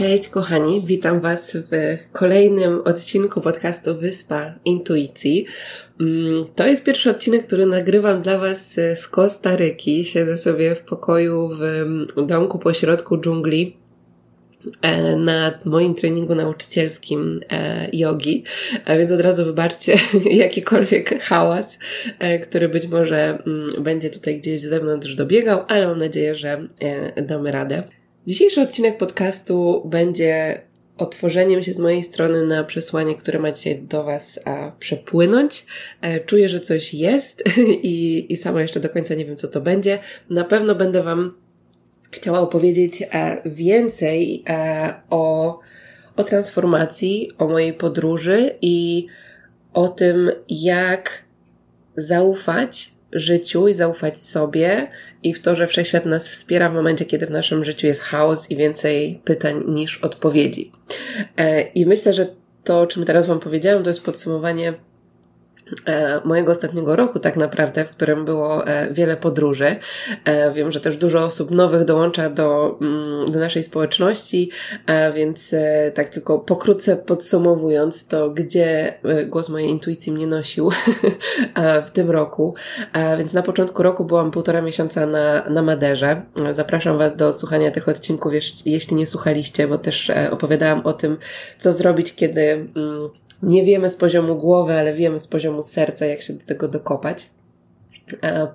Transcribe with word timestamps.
Cześć 0.00 0.28
kochani, 0.28 0.82
witam 0.86 1.20
Was 1.20 1.56
w 1.56 1.98
kolejnym 2.12 2.80
odcinku 2.84 3.40
podcastu 3.40 3.94
Wyspa 3.94 4.54
Intuicji. 4.64 5.46
Mm, 6.00 6.44
to 6.54 6.66
jest 6.66 6.84
pierwszy 6.84 7.10
odcinek, 7.10 7.46
który 7.46 7.66
nagrywam 7.66 8.22
dla 8.22 8.38
Was 8.38 8.74
z 8.74 9.08
Kostaryki. 9.08 10.04
Siedzę 10.04 10.36
sobie 10.36 10.74
w 10.74 10.84
pokoju 10.84 11.50
w 11.58 12.26
domku 12.26 12.58
pośrodku 12.58 13.18
dżungli 13.18 13.76
e, 14.82 15.16
na 15.16 15.58
moim 15.64 15.94
treningu 15.94 16.34
nauczycielskim 16.34 17.40
e, 17.50 17.88
jogi, 17.92 18.44
a 18.84 18.96
więc 18.96 19.10
od 19.10 19.20
razu 19.20 19.44
wybaczcie 19.44 19.94
jakikolwiek 20.44 21.22
hałas, 21.22 21.78
e, 22.18 22.38
który 22.38 22.68
być 22.68 22.86
może 22.86 23.38
mm, 23.46 23.68
będzie 23.78 24.10
tutaj 24.10 24.40
gdzieś 24.40 24.60
z 24.60 24.68
zewnątrz 24.68 25.14
dobiegał, 25.14 25.64
ale 25.68 25.86
mam 25.86 25.98
nadzieję, 25.98 26.34
że 26.34 26.66
damy 27.22 27.52
radę. 27.52 27.99
Dzisiejszy 28.26 28.60
odcinek 28.60 28.98
podcastu 28.98 29.82
będzie 29.84 30.62
otworzeniem 30.98 31.62
się 31.62 31.72
z 31.72 31.78
mojej 31.78 32.04
strony 32.04 32.46
na 32.46 32.64
przesłanie, 32.64 33.14
które 33.14 33.38
ma 33.38 33.52
dzisiaj 33.52 33.82
do 33.82 34.04
Was 34.04 34.40
a, 34.44 34.72
przepłynąć. 34.78 35.66
E, 36.00 36.20
czuję, 36.20 36.48
że 36.48 36.60
coś 36.60 36.94
jest 36.94 37.44
i, 37.82 38.26
i 38.32 38.36
sama 38.36 38.62
jeszcze 38.62 38.80
do 38.80 38.88
końca 38.88 39.14
nie 39.14 39.24
wiem, 39.24 39.36
co 39.36 39.48
to 39.48 39.60
będzie. 39.60 39.98
Na 40.30 40.44
pewno 40.44 40.74
będę 40.74 41.02
Wam 41.02 41.34
chciała 42.10 42.40
opowiedzieć 42.40 43.02
e, 43.02 43.42
więcej 43.44 44.44
e, 44.48 44.94
o, 45.10 45.58
o 46.16 46.24
transformacji, 46.24 47.30
o 47.38 47.48
mojej 47.48 47.72
podróży 47.72 48.54
i 48.62 49.06
o 49.72 49.88
tym, 49.88 50.30
jak 50.48 51.24
zaufać 51.96 52.92
życiu 53.12 53.68
i 53.68 53.74
zaufać 53.74 54.20
sobie 54.20 54.90
i 55.22 55.34
w 55.34 55.42
to, 55.42 55.56
że 55.56 55.66
wszechświat 55.66 56.06
nas 56.06 56.28
wspiera 56.28 56.70
w 56.70 56.74
momencie, 56.74 57.04
kiedy 57.04 57.26
w 57.26 57.30
naszym 57.30 57.64
życiu 57.64 57.86
jest 57.86 58.02
chaos 58.02 58.50
i 58.50 58.56
więcej 58.56 59.20
pytań 59.24 59.62
niż 59.66 59.98
odpowiedzi. 59.98 60.72
E, 61.36 61.60
I 61.62 61.86
myślę, 61.86 62.12
że 62.12 62.26
to, 62.64 62.80
o 62.80 62.86
czym 62.86 63.04
teraz 63.04 63.26
Wam 63.26 63.40
powiedziałam, 63.40 63.82
to 63.82 63.90
jest 63.90 64.04
podsumowanie 64.04 64.74
mojego 66.24 66.52
ostatniego 66.52 66.96
roku, 66.96 67.18
tak 67.18 67.36
naprawdę, 67.36 67.84
w 67.84 67.90
którym 67.90 68.24
było 68.24 68.66
e, 68.66 68.92
wiele 68.92 69.16
podróży. 69.16 69.76
E, 70.24 70.52
wiem, 70.52 70.72
że 70.72 70.80
też 70.80 70.96
dużo 70.96 71.24
osób 71.24 71.50
nowych 71.50 71.84
dołącza 71.84 72.30
do, 72.30 72.78
mm, 72.80 73.32
do 73.32 73.38
naszej 73.38 73.62
społeczności, 73.62 74.50
więc 75.14 75.54
tak 75.94 76.08
tylko 76.08 76.38
pokrótce 76.38 76.96
podsumowując 76.96 78.08
to, 78.08 78.30
gdzie 78.30 78.94
głos 79.26 79.48
mojej 79.48 79.68
intuicji 79.68 80.12
mnie 80.12 80.26
nosił 80.26 80.70
w 81.86 81.90
tym 81.90 82.10
roku. 82.10 82.54
Więc 83.18 83.32
na 83.32 83.42
początku 83.42 83.82
roku 83.82 84.04
byłam 84.04 84.30
półtora 84.30 84.62
miesiąca 84.62 85.06
na, 85.06 85.48
na 85.48 85.62
Maderze. 85.62 86.22
Zapraszam 86.52 86.98
Was 86.98 87.16
do 87.16 87.32
słuchania 87.32 87.70
tych 87.70 87.88
odcinków, 87.88 88.32
jeśli 88.64 88.96
nie 88.96 89.06
słuchaliście, 89.06 89.68
bo 89.68 89.78
też 89.78 90.10
opowiadałam 90.30 90.80
o 90.84 90.92
tym, 90.92 91.16
co 91.58 91.72
zrobić, 91.72 92.14
kiedy 92.14 92.40
mm, 92.76 93.10
nie 93.42 93.64
wiemy 93.64 93.90
z 93.90 93.96
poziomu 93.96 94.36
głowy, 94.36 94.72
ale 94.72 94.94
wiemy 94.94 95.20
z 95.20 95.26
poziomu 95.26 95.62
serca, 95.62 96.06
jak 96.06 96.22
się 96.22 96.32
do 96.32 96.44
tego 96.46 96.68
dokopać. 96.68 97.30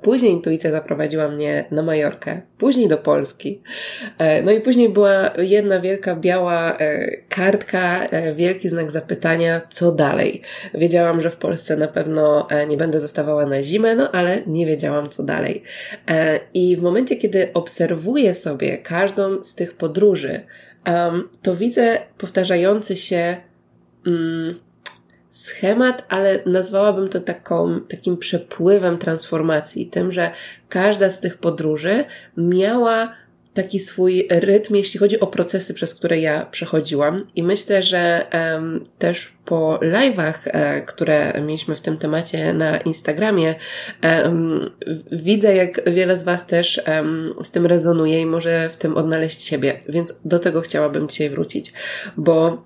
Później 0.01 0.31
intuicja 0.31 0.72
zaprowadziła 0.72 1.29
mnie 1.29 1.66
na 1.72 1.84
Majorkę, 1.84 2.41
później 2.57 2.88
do 2.88 2.97
Polski. 2.97 3.62
E, 4.18 4.41
no 4.41 4.51
i 4.51 4.62
później 4.62 4.90
była 4.90 5.34
jedna 5.38 5.79
wielka 5.79 6.16
biała 6.16 6.78
e, 6.78 7.18
kartka, 7.29 8.06
e, 8.06 8.34
wielki 8.34 8.69
znak 8.69 8.91
zapytania, 8.91 9.62
co 9.69 9.91
dalej. 9.91 10.41
Wiedziałam, 10.74 11.22
że 11.22 11.31
w 11.31 11.38
Polsce 11.38 11.78
na 11.78 11.88
pewno 11.88 12.47
nie 12.68 12.78
będę 12.78 13.00
zostawała 13.00 13.45
na 13.45 13.63
zimę, 13.63 13.95
no 13.95 14.12
ale 14.12 14.41
nie 14.47 14.66
wiedziałam, 14.66 15.09
co 15.09 15.24
dalej. 15.24 15.63
I 16.53 16.78
w 16.78 16.81
momencie, 16.81 17.16
kiedy 17.16 17.53
obserwuję 17.53 18.34
sobie 18.34 18.78
każdą 18.78 19.44
z 19.44 19.56
tych 19.56 19.74
podróży, 19.74 20.40
to 21.41 21.56
widzę 21.56 21.97
powtarzający 22.18 22.95
się 22.95 23.38
mm, 24.07 24.56
schemat, 25.35 26.06
ale 26.09 26.40
nazwałabym 26.46 27.09
to 27.09 27.22
taką, 27.22 27.79
takim 27.90 28.18
przepływem 28.18 28.97
transformacji. 28.97 29.88
Tym, 29.88 30.12
że 30.12 30.31
każda 30.69 31.09
z 31.09 31.19
tych 31.19 31.38
podróży 31.38 32.06
miała 32.38 33.16
taki 33.53 33.79
swój 33.79 34.28
rytm, 34.29 34.75
jeśli 34.75 35.00
chodzi 35.00 35.19
o 35.19 35.28
procesy, 35.28 35.74
przez 35.74 35.95
które 35.95 36.19
ja 36.19 36.45
przechodziłam. 36.45 37.18
I 37.35 37.44
myślę, 37.44 37.84
że 37.84 38.25
um, 38.34 38.84
też 38.97 39.34
po 39.45 39.79
live'ach, 39.81 40.34
e, 40.44 40.81
które 40.81 41.41
mieliśmy 41.41 41.75
w 41.75 41.81
tym 41.81 41.97
temacie 41.97 42.53
na 42.53 42.78
Instagramie, 42.78 43.56
um, 44.03 44.50
widzę, 45.12 45.56
jak 45.56 45.90
wiele 45.94 46.18
z 46.18 46.24
Was 46.24 46.47
też 46.47 46.81
um, 46.88 47.34
z 47.44 47.51
tym 47.51 47.66
rezonuje 47.66 48.22
i 48.22 48.25
może 48.25 48.69
w 48.69 48.78
tym 48.78 48.97
odnaleźć 48.97 49.44
siebie. 49.44 49.79
Więc 49.90 50.22
do 50.25 50.40
tego 50.40 50.62
chciałabym 50.62 51.07
dzisiaj 51.07 51.29
wrócić, 51.29 51.74
bo 52.18 52.63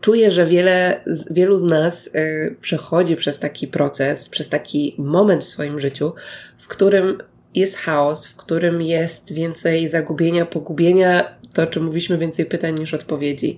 Czuję, 0.00 0.30
że 0.30 0.46
wiele, 0.46 1.00
wielu 1.30 1.56
z 1.56 1.64
nas 1.64 2.06
y, 2.06 2.56
przechodzi 2.60 3.16
przez 3.16 3.38
taki 3.38 3.66
proces, 3.66 4.28
przez 4.28 4.48
taki 4.48 4.94
moment 4.98 5.44
w 5.44 5.48
swoim 5.48 5.80
życiu, 5.80 6.12
w 6.58 6.68
którym 6.68 7.18
jest 7.54 7.76
chaos, 7.76 8.28
w 8.28 8.36
którym 8.36 8.82
jest 8.82 9.32
więcej 9.32 9.88
zagubienia, 9.88 10.46
pogubienia, 10.46 11.36
to 11.54 11.66
czym 11.66 11.84
mówiliśmy, 11.84 12.18
więcej 12.18 12.46
pytań 12.46 12.78
niż 12.78 12.94
odpowiedzi. 12.94 13.56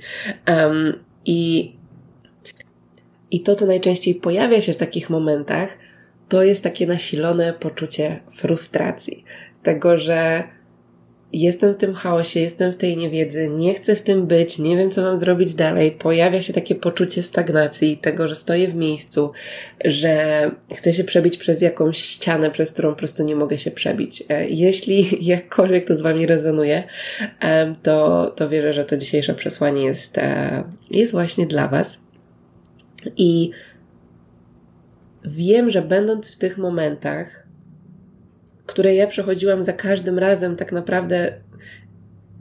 Um, 0.48 0.98
i, 1.24 1.72
I 3.30 3.42
to, 3.42 3.54
co 3.54 3.66
najczęściej 3.66 4.14
pojawia 4.14 4.60
się 4.60 4.72
w 4.72 4.76
takich 4.76 5.10
momentach, 5.10 5.78
to 6.28 6.42
jest 6.42 6.62
takie 6.62 6.86
nasilone 6.86 7.52
poczucie 7.52 8.20
frustracji. 8.30 9.24
Tego, 9.62 9.98
że 9.98 10.44
jestem 11.32 11.74
w 11.74 11.76
tym 11.76 11.94
chaosie, 11.94 12.40
jestem 12.40 12.72
w 12.72 12.76
tej 12.76 12.96
niewiedzy, 12.96 13.48
nie 13.48 13.74
chcę 13.74 13.94
w 13.94 14.02
tym 14.02 14.26
być, 14.26 14.58
nie 14.58 14.76
wiem, 14.76 14.90
co 14.90 15.02
mam 15.02 15.18
zrobić 15.18 15.54
dalej. 15.54 15.90
Pojawia 15.90 16.42
się 16.42 16.52
takie 16.52 16.74
poczucie 16.74 17.22
stagnacji, 17.22 17.98
tego, 17.98 18.28
że 18.28 18.34
stoję 18.34 18.68
w 18.68 18.74
miejscu, 18.74 19.32
że 19.84 20.50
chcę 20.74 20.92
się 20.92 21.04
przebić 21.04 21.36
przez 21.36 21.62
jakąś 21.62 22.02
ścianę, 22.02 22.50
przez 22.50 22.72
którą 22.72 22.90
po 22.90 22.96
prostu 22.96 23.22
nie 23.22 23.36
mogę 23.36 23.58
się 23.58 23.70
przebić. 23.70 24.24
E, 24.28 24.48
jeśli 24.48 25.08
jakkolwiek 25.26 25.88
to 25.88 25.96
z 25.96 26.00
Wami 26.00 26.26
rezonuje, 26.26 26.82
to, 27.82 28.26
to 28.36 28.48
wierzę, 28.48 28.74
że 28.74 28.84
to 28.84 28.96
dzisiejsze 28.96 29.34
przesłanie 29.34 29.84
jest, 29.84 30.18
e, 30.18 30.64
jest 30.90 31.12
właśnie 31.12 31.46
dla 31.46 31.68
Was. 31.68 32.00
I 33.16 33.50
wiem, 35.24 35.70
że 35.70 35.82
będąc 35.82 36.30
w 36.30 36.36
tych 36.36 36.58
momentach, 36.58 37.47
które 38.68 38.94
ja 38.94 39.06
przechodziłam 39.06 39.64
za 39.64 39.72
każdym 39.72 40.18
razem, 40.18 40.56
tak 40.56 40.72
naprawdę 40.72 41.32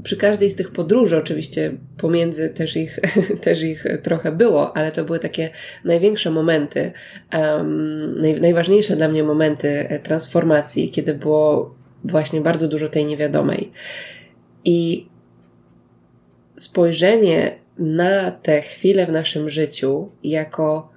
przy 0.04 0.18
każdej 0.18 0.50
z 0.50 0.56
tych 0.56 0.72
podróży, 0.72 1.18
oczywiście 1.18 1.74
pomiędzy 1.98 2.50
też 2.50 2.78
ich, 2.78 3.00
też 3.42 3.64
ich 3.64 3.86
trochę 4.04 4.32
było, 4.32 4.78
ale 4.78 4.92
to 4.92 5.04
były 5.04 5.20
takie 5.20 5.50
największe 5.86 6.32
momenty, 6.32 6.92
um, 7.34 8.22
naj, 8.22 8.42
najważniejsze 8.42 8.96
dla 8.96 9.08
mnie 9.08 9.24
momenty 9.24 10.00
transformacji, 10.04 10.92
kiedy 10.92 11.14
było 11.14 11.76
właśnie 12.04 12.42
bardzo 12.42 12.68
dużo 12.68 12.88
tej 12.88 13.06
niewiadomej. 13.06 13.72
I 14.66 15.08
spojrzenie 16.56 17.56
na 17.78 18.32
te 18.32 18.62
chwile 18.62 19.06
w 19.06 19.12
naszym 19.12 19.50
życiu 19.50 20.12
jako, 20.24 20.90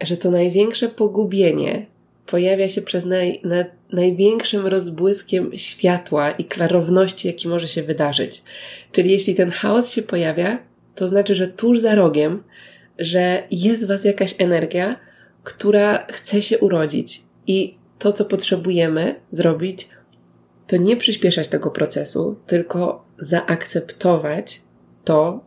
że 0.00 0.16
to 0.16 0.30
największe 0.30 0.88
pogubienie 0.88 1.86
pojawia 2.30 2.68
się 2.68 2.82
przez 2.82 3.04
naj, 3.04 3.40
na, 3.44 3.64
największym 3.92 4.66
rozbłyskiem 4.66 5.50
światła 5.58 6.30
i 6.30 6.44
klarowności, 6.44 7.28
jaki 7.28 7.48
może 7.48 7.68
się 7.68 7.82
wydarzyć. 7.82 8.42
Czyli 8.92 9.10
jeśli 9.10 9.34
ten 9.34 9.50
chaos 9.50 9.90
się 9.90 10.02
pojawia, 10.02 10.58
to 10.94 11.08
znaczy, 11.08 11.34
że 11.34 11.48
tuż 11.48 11.80
za 11.80 11.94
rogiem, 11.94 12.42
że 12.98 13.42
jest 13.50 13.84
w 13.84 13.88
Was 13.88 14.04
jakaś 14.04 14.34
energia, 14.38 14.96
która 15.44 16.06
chce 16.12 16.42
się 16.42 16.58
urodzić. 16.58 17.22
I 17.46 17.78
to, 17.98 18.12
co 18.12 18.24
potrzebujemy 18.24 19.20
zrobić, 19.30 19.88
to 20.66 20.76
nie 20.76 20.96
przyspieszać 20.96 21.48
tego 21.48 21.70
procesu, 21.70 22.40
tylko 22.46 23.04
zaakceptować 23.18 24.62
to, 25.04 25.44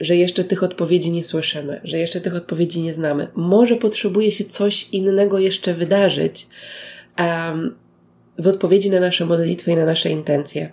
że 0.00 0.16
jeszcze 0.16 0.44
tych 0.44 0.62
odpowiedzi 0.62 1.10
nie 1.10 1.24
słyszymy, 1.24 1.80
że 1.84 1.98
jeszcze 1.98 2.20
tych 2.20 2.34
odpowiedzi 2.34 2.82
nie 2.82 2.92
znamy. 2.92 3.28
Może 3.34 3.76
potrzebuje 3.76 4.32
się 4.32 4.44
coś 4.44 4.88
innego 4.88 5.38
jeszcze 5.38 5.74
wydarzyć 5.74 6.46
um, 7.18 7.76
w 8.38 8.46
odpowiedzi 8.46 8.90
na 8.90 9.00
nasze 9.00 9.26
modlitwy 9.26 9.72
i 9.72 9.76
na 9.76 9.84
nasze 9.84 10.10
intencje. 10.10 10.72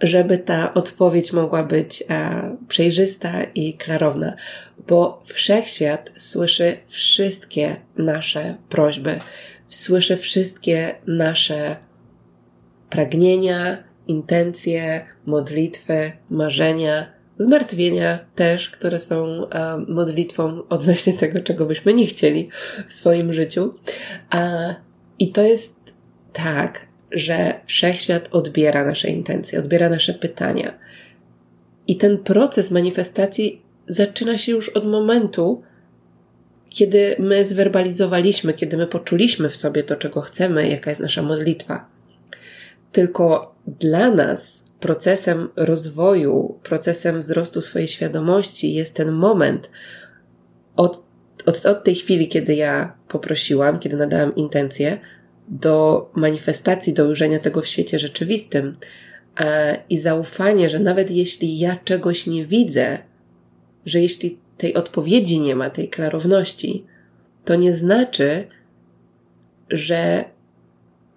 żeby 0.00 0.38
ta 0.38 0.74
odpowiedź 0.74 1.32
mogła 1.32 1.62
być 1.62 2.04
e, 2.10 2.56
przejrzysta 2.68 3.42
i 3.54 3.74
klarowna, 3.74 4.36
bo 4.88 5.22
wszechświat 5.24 6.10
słyszy 6.16 6.76
wszystkie 6.86 7.76
nasze 7.96 8.54
prośby, 8.68 9.20
słyszy 9.68 10.16
wszystkie 10.16 10.94
nasze 11.06 11.76
pragnienia, 12.90 13.84
intencje, 14.06 15.06
modlitwy, 15.26 16.12
marzenia, 16.30 17.13
zmartwienia 17.38 18.18
też, 18.34 18.70
które 18.70 19.00
są 19.00 19.48
e, 19.48 19.84
modlitwą 19.88 20.62
odnośnie 20.68 21.12
tego, 21.22 21.40
czego 21.40 21.66
byśmy 21.66 21.94
nie 21.94 22.06
chcieli 22.06 22.48
w 22.88 22.92
swoim 22.92 23.32
życiu. 23.32 23.74
I 25.18 25.32
to 25.32 25.42
jest 25.42 25.76
tak, 26.32 26.88
że 27.10 27.54
wszechświat 27.66 28.28
odbiera 28.32 28.84
nasze 28.84 29.08
intencje, 29.08 29.58
odbiera 29.58 29.88
nasze 29.88 30.14
pytania. 30.14 30.78
I 31.86 31.96
ten 31.96 32.18
proces 32.18 32.70
manifestacji 32.70 33.62
zaczyna 33.88 34.38
się 34.38 34.52
już 34.52 34.68
od 34.68 34.86
momentu, 34.86 35.62
kiedy 36.68 37.16
my 37.18 37.44
zwerbalizowaliśmy, 37.44 38.52
kiedy 38.52 38.76
my 38.76 38.86
poczuliśmy 38.86 39.48
w 39.48 39.56
sobie 39.56 39.82
to, 39.82 39.96
czego 39.96 40.20
chcemy, 40.20 40.68
jaka 40.68 40.90
jest 40.90 41.00
nasza 41.00 41.22
modlitwa. 41.22 41.86
Tylko 42.92 43.54
dla 43.66 44.10
nas 44.10 44.63
procesem 44.84 45.48
rozwoju, 45.56 46.58
procesem 46.62 47.20
wzrostu 47.20 47.60
swojej 47.60 47.88
świadomości 47.88 48.74
jest 48.74 48.96
ten 48.96 49.12
moment 49.12 49.70
od, 50.76 51.02
od, 51.46 51.66
od 51.66 51.84
tej 51.84 51.94
chwili, 51.94 52.28
kiedy 52.28 52.54
ja 52.54 52.96
poprosiłam, 53.08 53.78
kiedy 53.78 53.96
nadałam 53.96 54.34
intencję, 54.34 54.98
do 55.48 56.10
manifestacji, 56.14 56.92
do 56.92 57.08
ujrzenia 57.08 57.38
tego 57.38 57.60
w 57.60 57.66
świecie 57.66 57.98
rzeczywistym 57.98 58.72
e, 59.40 59.82
i 59.90 59.98
zaufanie, 59.98 60.68
że 60.68 60.78
nawet 60.78 61.10
jeśli 61.10 61.58
ja 61.58 61.76
czegoś 61.84 62.26
nie 62.26 62.46
widzę, 62.46 62.98
że 63.86 64.00
jeśli 64.00 64.38
tej 64.58 64.74
odpowiedzi 64.74 65.40
nie 65.40 65.56
ma, 65.56 65.70
tej 65.70 65.88
klarowności, 65.88 66.84
to 67.44 67.54
nie 67.54 67.74
znaczy, 67.74 68.46
że, 69.70 70.24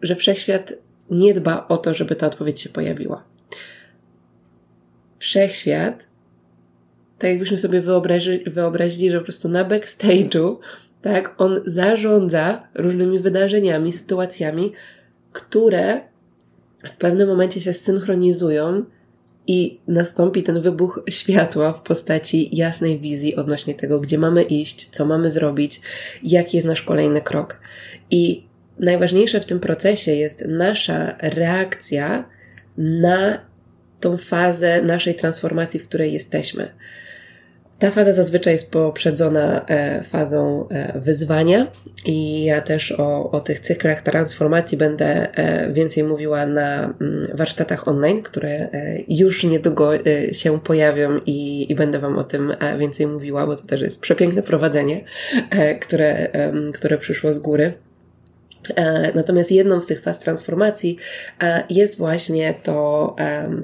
że 0.01 0.15
wszechświat 0.15 0.73
nie 1.11 1.33
dba 1.33 1.67
o 1.67 1.77
to, 1.77 1.93
żeby 1.93 2.15
ta 2.15 2.27
odpowiedź 2.27 2.61
się 2.61 2.69
pojawiła. 2.69 3.26
Wszechświat, 5.19 6.03
tak 7.19 7.29
jakbyśmy 7.29 7.57
sobie 7.57 7.81
wyobrazili, 7.81 8.43
wyobrazili 8.49 9.11
że 9.11 9.17
po 9.17 9.23
prostu 9.23 9.49
na 9.49 9.65
backstage'u 9.65 10.57
tak? 11.01 11.35
On 11.37 11.61
zarządza 11.65 12.67
różnymi 12.75 13.19
wydarzeniami, 13.19 13.91
sytuacjami, 13.91 14.73
które 15.31 16.01
w 16.83 16.97
pewnym 16.97 17.27
momencie 17.27 17.61
się 17.61 17.73
synchronizują 17.73 18.83
i 19.47 19.79
nastąpi 19.87 20.43
ten 20.43 20.61
wybuch 20.61 21.03
światła 21.09 21.73
w 21.73 21.81
postaci 21.81 22.55
jasnej 22.55 22.99
wizji 22.99 23.35
odnośnie 23.35 23.75
tego, 23.75 23.99
gdzie 23.99 24.17
mamy 24.17 24.43
iść, 24.43 24.89
co 24.91 25.05
mamy 25.05 25.29
zrobić, 25.29 25.81
jaki 26.23 26.57
jest 26.57 26.67
nasz 26.67 26.81
kolejny 26.81 27.21
krok. 27.21 27.59
I 28.11 28.43
najważniejsze 28.79 29.39
w 29.39 29.45
tym 29.45 29.59
procesie 29.59 30.11
jest 30.11 30.43
nasza 30.47 31.15
reakcja 31.21 32.29
na 32.77 33.41
tą 33.99 34.17
fazę 34.17 34.81
naszej 34.81 35.15
transformacji, 35.15 35.79
w 35.79 35.87
której 35.87 36.13
jesteśmy. 36.13 36.71
Ta 37.79 37.91
faza 37.91 38.13
zazwyczaj 38.13 38.53
jest 38.53 38.71
poprzedzona 38.71 39.65
e, 39.67 40.03
fazą 40.03 40.67
e, 40.69 40.99
wyzwania 40.99 41.67
i 42.05 42.43
ja 42.43 42.61
też 42.61 42.91
o, 42.91 43.31
o 43.31 43.39
tych 43.39 43.59
cyklach 43.59 44.01
transformacji 44.01 44.77
będę 44.77 45.33
e, 45.33 45.73
więcej 45.73 46.03
mówiła 46.03 46.45
na 46.45 46.83
mm, 46.83 47.27
warsztatach 47.33 47.87
online, 47.87 48.21
które 48.21 48.67
już 49.07 49.43
niedługo 49.43 49.91
się 50.31 50.59
pojawią 50.59 51.19
i, 51.25 51.71
i 51.71 51.75
będę 51.75 51.99
Wam 51.99 52.17
o 52.17 52.23
tym 52.23 52.53
więcej 52.79 53.07
mówiła, 53.07 53.47
bo 53.47 53.55
to 53.55 53.63
też 53.63 53.81
jest 53.81 54.01
przepiękne 54.01 54.43
prowadzenie, 54.43 55.03
które, 55.81 56.29
które 56.73 56.97
przyszło 56.97 57.33
z 57.33 57.39
góry. 57.39 57.73
E, 58.75 59.11
natomiast 59.15 59.51
jedną 59.51 59.81
z 59.81 59.85
tych 59.85 60.01
faz 60.01 60.19
transformacji 60.19 60.97
e, 61.41 61.63
jest 61.69 61.97
właśnie 61.97 62.53
to, 62.63 63.15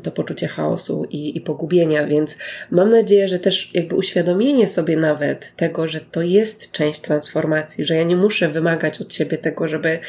to 0.04 0.12
poczucie 0.12 0.48
chaosu 0.48 1.06
i, 1.10 1.38
i 1.38 1.42
pogubienia, 1.42 2.08
więc 2.08 2.36
mam 2.72 2.90
nadzieję, 2.90 3.28
że 3.28 3.40
też 3.40 3.72
jakby 3.74 3.96
uświadomienie 3.96 4.68
sobie 4.68 4.98
nawet 4.98 5.56
tego, 5.56 5.88
że 5.88 6.00
to 6.00 6.22
jest 6.22 6.72
część 6.72 7.02
transformacji, 7.02 7.86
że 7.86 7.96
ja 7.96 8.04
nie 8.04 8.16
muszę 8.16 8.50
wymagać 8.50 9.02
od 9.02 9.14
siebie 9.14 9.38
tego, 9.38 9.68
żeby 9.68 10.00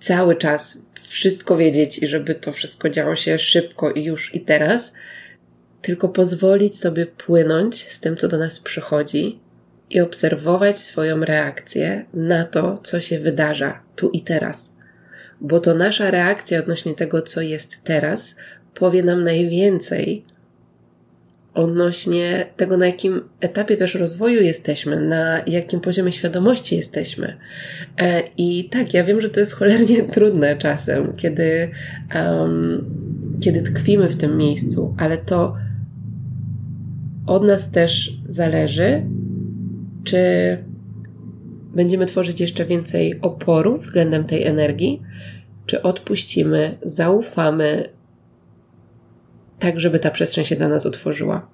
cały 0.00 0.36
czas 0.36 0.78
wszystko 1.02 1.56
wiedzieć 1.56 1.98
i 1.98 2.06
żeby 2.06 2.34
to 2.34 2.52
wszystko 2.52 2.88
działo 2.90 3.16
się 3.16 3.38
szybko 3.38 3.90
i 3.90 4.04
już 4.04 4.34
i 4.34 4.40
teraz, 4.40 4.92
tylko 5.82 6.08
pozwolić 6.08 6.78
sobie 6.78 7.06
płynąć 7.06 7.92
z 7.92 8.00
tym, 8.00 8.16
co 8.16 8.28
do 8.28 8.38
nas 8.38 8.60
przychodzi 8.60 9.38
i 9.90 10.00
obserwować 10.00 10.78
swoją 10.78 11.20
reakcję 11.20 12.04
na 12.14 12.44
to, 12.44 12.80
co 12.82 13.00
się 13.00 13.18
wydarza 13.18 13.80
tu 13.96 14.10
i 14.10 14.20
teraz. 14.20 14.76
Bo 15.40 15.60
to 15.60 15.74
nasza 15.74 16.10
reakcja 16.10 16.60
odnośnie 16.60 16.94
tego, 16.94 17.22
co 17.22 17.40
jest 17.40 17.76
teraz, 17.84 18.36
powie 18.74 19.02
nam 19.02 19.24
najwięcej 19.24 20.24
odnośnie 21.54 22.46
tego, 22.56 22.76
na 22.76 22.86
jakim 22.86 23.20
etapie 23.40 23.76
też 23.76 23.94
rozwoju 23.94 24.42
jesteśmy, 24.42 25.00
na 25.00 25.42
jakim 25.46 25.80
poziomie 25.80 26.12
świadomości 26.12 26.76
jesteśmy. 26.76 27.36
E, 27.98 28.22
I 28.36 28.68
tak, 28.68 28.94
ja 28.94 29.04
wiem, 29.04 29.20
że 29.20 29.30
to 29.30 29.40
jest 29.40 29.52
cholernie 29.52 30.02
trudne 30.14 30.56
czasem, 30.56 31.12
kiedy, 31.16 31.70
um, 32.14 32.84
kiedy 33.40 33.62
tkwimy 33.62 34.08
w 34.08 34.16
tym 34.16 34.36
miejscu, 34.36 34.94
ale 34.98 35.18
to 35.18 35.56
od 37.26 37.44
nas 37.44 37.70
też 37.70 38.18
zależy, 38.26 39.02
czy 40.06 40.58
będziemy 41.74 42.06
tworzyć 42.06 42.40
jeszcze 42.40 42.64
więcej 42.64 43.20
oporu 43.20 43.78
względem 43.78 44.24
tej 44.24 44.44
energii, 44.44 45.02
czy 45.66 45.82
odpuścimy, 45.82 46.78
zaufamy, 46.82 47.88
tak 49.58 49.80
żeby 49.80 49.98
ta 49.98 50.10
przestrzeń 50.10 50.44
się 50.44 50.56
dla 50.56 50.68
nas 50.68 50.86
otworzyła. 50.86 51.48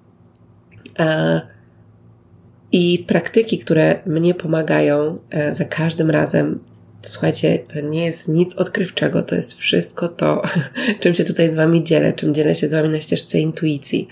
I 2.71 3.05
praktyki, 3.07 3.59
które 3.59 3.99
mnie 4.05 4.33
pomagają 4.33 5.19
e, 5.29 5.55
za 5.55 5.65
każdym 5.65 6.09
razem, 6.09 6.59
słuchajcie, 7.01 7.59
to 7.73 7.81
nie 7.81 8.05
jest 8.05 8.27
nic 8.27 8.55
odkrywczego, 8.55 9.23
to 9.23 9.35
jest 9.35 9.53
wszystko 9.53 10.07
to, 10.09 10.41
czym 11.01 11.15
się 11.15 11.25
tutaj 11.25 11.51
z 11.51 11.55
Wami 11.55 11.83
dzielę, 11.83 12.13
czym 12.13 12.33
dzielę 12.33 12.55
się 12.55 12.67
z 12.67 12.73
Wami 12.73 12.89
na 12.89 12.99
ścieżce 12.99 13.39
intuicji. 13.39 14.07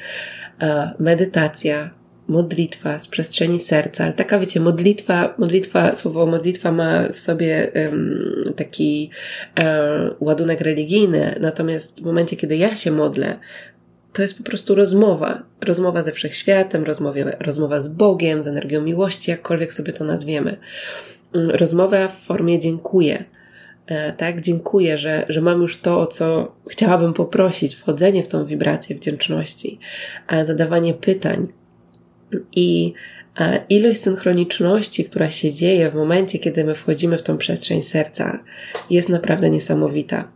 Medytacja, 0.99 1.89
modlitwa 2.31 2.99
z 2.99 3.07
przestrzeni 3.07 3.59
serca, 3.59 4.03
ale 4.03 4.13
taka 4.13 4.39
wiecie, 4.39 4.59
modlitwa, 4.59 5.33
modlitwa, 5.37 5.95
słowo 5.95 6.25
modlitwa 6.25 6.71
ma 6.71 7.09
w 7.13 7.19
sobie 7.19 7.71
um, 7.75 8.53
taki 8.55 9.09
um, 9.57 9.65
ładunek 10.19 10.61
religijny, 10.61 11.35
natomiast 11.41 12.01
w 12.01 12.05
momencie, 12.05 12.35
kiedy 12.35 12.57
ja 12.57 12.75
się 12.75 12.91
modlę, 12.91 13.39
to 14.13 14.21
jest 14.21 14.37
po 14.37 14.43
prostu 14.43 14.75
rozmowa. 14.75 15.43
Rozmowa 15.61 16.03
ze 16.03 16.11
wszechświatem, 16.11 16.83
rozmowa, 16.83 17.19
rozmowa 17.39 17.79
z 17.79 17.87
Bogiem, 17.87 18.43
z 18.43 18.47
energią 18.47 18.81
miłości, 18.81 19.31
jakkolwiek 19.31 19.73
sobie 19.73 19.93
to 19.93 20.05
nazwiemy. 20.05 20.57
Mm, 21.35 21.49
rozmowa 21.49 22.07
w 22.07 22.17
formie 22.17 22.59
dziękuję. 22.59 23.23
E, 23.87 24.13
tak, 24.13 24.41
dziękuję, 24.41 24.97
że, 24.97 25.25
że 25.29 25.41
mam 25.41 25.61
już 25.61 25.81
to, 25.81 25.99
o 25.99 26.07
co 26.07 26.55
chciałabym 26.67 27.13
poprosić, 27.13 27.75
wchodzenie 27.75 28.23
w 28.23 28.27
tą 28.27 28.45
wibrację 28.45 28.95
wdzięczności, 28.95 29.79
zadawanie 30.43 30.93
pytań, 30.93 31.41
i 32.55 32.93
e, 33.39 33.63
ilość 33.69 33.99
synchroniczności, 33.99 35.05
która 35.05 35.31
się 35.31 35.53
dzieje 35.53 35.91
w 35.91 35.95
momencie, 35.95 36.39
kiedy 36.39 36.63
my 36.63 36.75
wchodzimy 36.75 37.17
w 37.17 37.23
tą 37.23 37.37
przestrzeń 37.37 37.81
serca, 37.81 38.43
jest 38.89 39.09
naprawdę 39.09 39.49
niesamowita. 39.49 40.31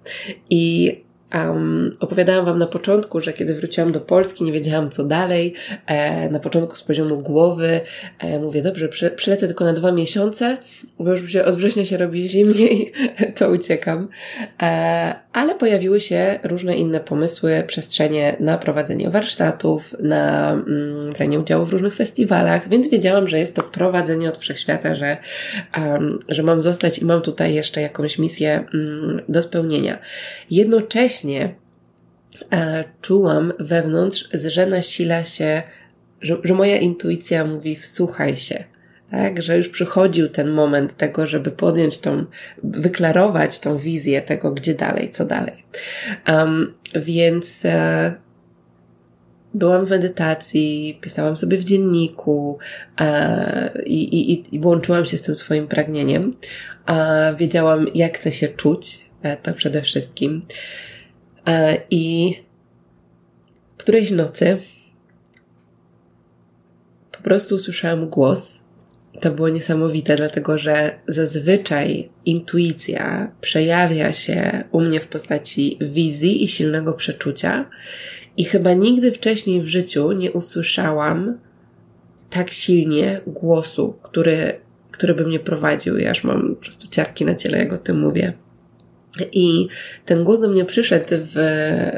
I 0.49 1.04
Um, 1.35 1.91
opowiadałam 1.99 2.45
Wam 2.45 2.59
na 2.59 2.67
początku, 2.67 3.21
że 3.21 3.33
kiedy 3.33 3.55
wróciłam 3.55 3.91
do 3.91 3.99
Polski, 3.99 4.43
nie 4.43 4.51
wiedziałam 4.51 4.89
co 4.89 5.03
dalej. 5.03 5.53
E, 5.85 6.29
na 6.29 6.39
początku 6.39 6.75
z 6.75 6.83
poziomu 6.83 7.17
głowy 7.17 7.81
e, 8.19 8.39
mówię, 8.39 8.61
dobrze, 8.61 8.89
przy, 8.89 9.09
przylecę 9.09 9.47
tylko 9.47 9.65
na 9.65 9.73
dwa 9.73 9.91
miesiące, 9.91 10.57
bo 10.99 11.11
już 11.11 11.31
się, 11.31 11.45
od 11.45 11.55
września 11.55 11.85
się 11.85 11.97
robi 11.97 12.29
zimniej, 12.29 12.91
to 13.37 13.49
uciekam. 13.49 14.07
E, 14.61 15.15
ale 15.33 15.55
pojawiły 15.55 16.01
się 16.01 16.39
różne 16.43 16.77
inne 16.77 16.99
pomysły, 16.99 17.63
przestrzenie 17.67 18.35
na 18.39 18.57
prowadzenie 18.57 19.09
warsztatów, 19.09 19.95
na 19.99 20.51
mm, 20.51 21.13
branie 21.13 21.39
udziału 21.39 21.65
w 21.65 21.69
różnych 21.69 21.95
festiwalach, 21.95 22.69
więc 22.69 22.89
wiedziałam, 22.89 23.27
że 23.27 23.39
jest 23.39 23.55
to 23.55 23.63
prowadzenie 23.63 24.29
od 24.29 24.37
wszechświata, 24.37 24.95
że, 24.95 25.17
um, 25.77 26.19
że 26.29 26.43
mam 26.43 26.61
zostać 26.61 26.99
i 26.99 27.05
mam 27.05 27.21
tutaj 27.21 27.53
jeszcze 27.53 27.81
jakąś 27.81 28.19
misję 28.19 28.63
um, 28.73 29.21
do 29.29 29.41
spełnienia. 29.41 29.99
Jednocześnie 30.51 31.24
jednocześnie 31.25 31.55
e, 32.51 32.83
czułam 33.01 33.53
wewnątrz, 33.59 34.29
że 34.33 34.67
nasila 34.67 35.23
się, 35.23 35.63
że, 36.21 36.37
że 36.43 36.53
moja 36.53 36.77
intuicja 36.77 37.45
mówi 37.45 37.75
wsłuchaj 37.75 38.37
się, 38.37 38.63
tak, 39.11 39.41
że 39.41 39.57
już 39.57 39.69
przychodził 39.69 40.29
ten 40.29 40.49
moment 40.49 40.97
tego, 40.97 41.25
żeby 41.25 41.51
podjąć 41.51 41.97
tą, 41.97 42.25
wyklarować 42.63 43.59
tą 43.59 43.77
wizję 43.77 44.21
tego, 44.21 44.53
gdzie 44.53 44.73
dalej, 44.73 45.11
co 45.11 45.25
dalej. 45.25 45.65
Um, 46.27 46.73
więc 46.95 47.65
e, 47.65 48.13
byłam 49.53 49.85
w 49.85 49.89
medytacji, 49.89 50.99
pisałam 51.01 51.37
sobie 51.37 51.57
w 51.57 51.63
dzienniku 51.63 52.57
e, 52.99 53.83
i, 53.85 54.31
i, 54.31 54.55
i 54.55 54.59
łączyłam 54.59 55.05
się 55.05 55.17
z 55.17 55.21
tym 55.21 55.35
swoim 55.35 55.67
pragnieniem. 55.67 56.31
E, 56.87 57.35
wiedziałam, 57.39 57.87
jak 57.95 58.17
chcę 58.17 58.31
się 58.31 58.47
czuć, 58.47 59.05
e, 59.21 59.37
to 59.37 59.53
przede 59.53 59.81
wszystkim. 59.81 60.41
E, 61.47 61.77
I 61.89 62.35
którejś 63.77 64.11
nocy 64.11 64.57
po 67.11 67.23
prostu 67.23 67.55
usłyszałam 67.55 68.09
głos. 68.09 68.65
To 69.21 69.31
było 69.31 69.49
niesamowite, 69.49 70.15
dlatego 70.15 70.57
że 70.57 70.95
zazwyczaj 71.07 72.09
intuicja 72.25 73.31
przejawia 73.41 74.13
się 74.13 74.63
u 74.71 74.81
mnie 74.81 74.99
w 74.99 75.07
postaci 75.07 75.77
wizji 75.81 76.43
i 76.43 76.47
silnego 76.47 76.93
przeczucia. 76.93 77.69
I 78.37 78.45
chyba 78.45 78.73
nigdy 78.73 79.11
wcześniej 79.11 79.61
w 79.61 79.67
życiu 79.67 80.11
nie 80.11 80.31
usłyszałam 80.31 81.37
tak 82.29 82.49
silnie 82.49 83.21
głosu, 83.27 83.95
który, 84.03 84.59
który 84.91 85.13
by 85.13 85.25
mnie 85.25 85.39
prowadził. 85.39 85.97
Ja 85.97 86.11
aż 86.11 86.23
mam 86.23 86.55
po 86.55 86.61
prostu 86.61 86.87
ciarki 86.87 87.25
na 87.25 87.35
ciele, 87.35 87.57
jak 87.57 87.73
o 87.73 87.77
tym 87.77 87.99
mówię. 87.99 88.33
I 89.31 89.67
ten 90.05 90.23
głos 90.23 90.41
do 90.41 90.47
mnie 90.47 90.65
przyszedł 90.65 91.05
w, 91.09 91.33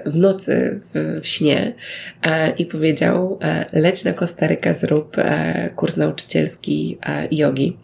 w 0.05 0.17
nocy, 0.17 0.79
w, 0.93 1.19
w 1.21 1.27
śnie 1.27 1.73
e, 2.23 2.51
i 2.51 2.65
powiedział: 2.65 3.39
e, 3.41 3.65
leć 3.73 4.03
na 4.03 4.13
Kostarykę, 4.13 4.73
zrób 4.73 5.17
e, 5.17 5.69
kurs 5.75 5.97
nauczycielski 5.97 6.97
e, 7.03 7.27
jogi. 7.31 7.77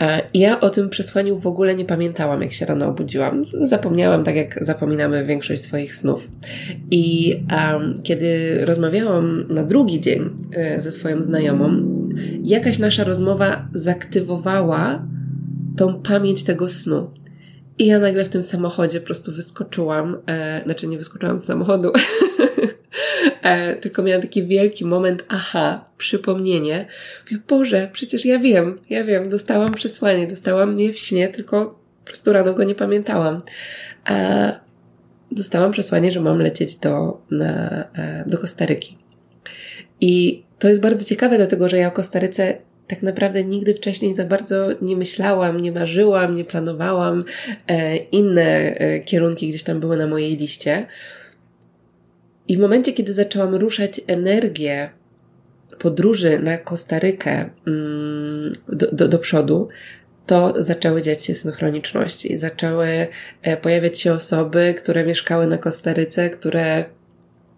E, 0.00 0.22
ja 0.34 0.60
o 0.60 0.70
tym 0.70 0.88
przesłaniu 0.88 1.38
w 1.38 1.46
ogóle 1.46 1.74
nie 1.74 1.84
pamiętałam, 1.84 2.42
jak 2.42 2.52
się 2.52 2.66
rano 2.66 2.88
obudziłam. 2.88 3.44
Zapomniałam, 3.44 4.24
tak 4.24 4.36
jak 4.36 4.64
zapominamy 4.64 5.24
większość 5.24 5.62
swoich 5.62 5.94
snów. 5.94 6.28
I 6.90 7.34
kiedy 8.02 8.60
rozmawiałam 8.64 9.46
na 9.48 9.62
drugi 9.62 10.00
dzień 10.00 10.30
e, 10.56 10.80
ze 10.80 10.90
swoją 10.90 11.22
znajomą, 11.22 11.80
jakaś 12.42 12.78
nasza 12.78 13.04
rozmowa 13.04 13.68
zaktywowała 13.74 15.06
tą 15.76 16.02
pamięć 16.02 16.44
tego 16.44 16.68
snu. 16.68 17.10
I 17.78 17.86
ja 17.86 17.98
nagle 17.98 18.24
w 18.24 18.28
tym 18.28 18.42
samochodzie 18.42 19.00
po 19.00 19.06
prostu 19.06 19.32
wyskoczyłam, 19.32 20.16
e, 20.26 20.62
znaczy 20.64 20.86
nie 20.86 20.98
wyskoczyłam 20.98 21.40
z 21.40 21.44
samochodu, 21.44 21.92
e, 23.42 23.76
tylko 23.76 24.02
miałam 24.02 24.22
taki 24.22 24.46
wielki 24.46 24.84
moment, 24.84 25.24
aha, 25.28 25.84
przypomnienie. 25.98 26.86
Mówię, 27.24 27.42
Boże, 27.48 27.88
przecież 27.92 28.24
ja 28.24 28.38
wiem, 28.38 28.78
ja 28.90 29.04
wiem, 29.04 29.28
dostałam 29.28 29.74
przesłanie, 29.74 30.26
dostałam 30.26 30.80
je 30.80 30.92
w 30.92 30.98
śnie, 30.98 31.28
tylko 31.28 31.78
po 32.04 32.06
prostu 32.06 32.32
rano 32.32 32.54
go 32.54 32.64
nie 32.64 32.74
pamiętałam. 32.74 33.38
E, 34.08 34.60
dostałam 35.30 35.72
przesłanie, 35.72 36.12
że 36.12 36.20
mam 36.20 36.38
lecieć 36.38 36.76
do, 36.76 37.20
na, 37.30 37.84
e, 37.94 38.24
do 38.26 38.38
Kostaryki. 38.38 38.98
I 40.00 40.44
to 40.58 40.68
jest 40.68 40.80
bardzo 40.80 41.04
ciekawe, 41.04 41.36
dlatego 41.36 41.68
że 41.68 41.78
ja 41.78 41.88
o 41.88 41.92
Kostaryce 41.92 42.58
tak 42.88 43.02
naprawdę 43.02 43.44
nigdy 43.44 43.74
wcześniej 43.74 44.14
za 44.14 44.24
bardzo 44.24 44.68
nie 44.82 44.96
myślałam, 44.96 45.56
nie 45.56 45.72
marzyłam, 45.72 46.36
nie 46.36 46.44
planowałam. 46.44 47.24
E, 47.68 47.96
inne 47.96 48.74
e, 48.74 49.00
kierunki 49.00 49.48
gdzieś 49.48 49.62
tam 49.62 49.80
były 49.80 49.96
na 49.96 50.06
mojej 50.06 50.36
liście. 50.36 50.86
I 52.48 52.56
w 52.56 52.60
momencie, 52.60 52.92
kiedy 52.92 53.12
zaczęłam 53.12 53.54
ruszać 53.54 54.00
energię 54.06 54.90
podróży 55.78 56.38
na 56.38 56.58
Kostarykę 56.58 57.50
mm, 57.66 58.52
do, 58.68 58.92
do, 58.92 59.08
do 59.08 59.18
przodu, 59.18 59.68
to 60.26 60.54
zaczęły 60.62 61.02
dziać 61.02 61.24
się 61.24 61.34
synchroniczności. 61.34 62.38
Zaczęły 62.38 63.06
e, 63.42 63.56
pojawiać 63.56 64.00
się 64.00 64.12
osoby, 64.12 64.74
które 64.78 65.06
mieszkały 65.06 65.46
na 65.46 65.58
Kostaryce, 65.58 66.30
które 66.30 66.84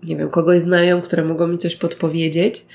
nie 0.03 0.17
wiem, 0.17 0.31
kogoś 0.31 0.61
znają, 0.61 1.03
które 1.03 1.25
mogą 1.25 1.47
mi 1.47 1.59
coś 1.59 1.77
podpowiedzieć. 1.77 2.67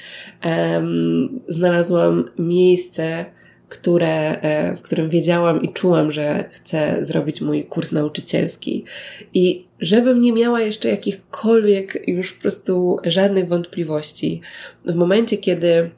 Znalazłam 1.47 2.25
miejsce, 2.39 3.25
które, 3.71 4.41
e, 4.41 4.75
w 4.77 4.81
którym 4.81 5.09
wiedziałam 5.09 5.61
i 5.61 5.73
czułam, 5.73 6.11
że 6.11 6.49
chcę 6.51 6.97
zrobić 7.05 7.41
mój 7.41 7.65
kurs 7.65 7.91
nauczycielski. 7.91 8.85
I 9.33 9.65
żebym 9.79 10.19
nie 10.19 10.33
miała 10.33 10.61
jeszcze 10.61 10.89
jakichkolwiek 10.89 12.07
już 12.07 12.33
po 12.33 12.41
prostu 12.41 12.97
żadnych 13.03 13.47
wątpliwości, 13.47 14.41
w 14.85 14.95
momencie, 14.95 15.37
kiedy 15.37 15.89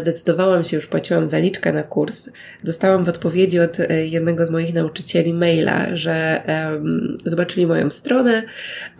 zdecydowałam 0.00 0.64
się, 0.64 0.76
już 0.76 0.86
płaciłam 0.86 1.28
zaliczkę 1.28 1.72
na 1.72 1.82
kurs. 1.82 2.28
Dostałam 2.64 3.04
w 3.04 3.08
odpowiedzi 3.08 3.60
od 3.60 3.80
e, 3.80 4.06
jednego 4.06 4.46
z 4.46 4.50
moich 4.50 4.74
nauczycieli 4.74 5.34
maila, 5.34 5.96
że 5.96 6.42
um, 6.48 7.18
zobaczyli 7.24 7.66
moją 7.66 7.90
stronę 7.90 8.42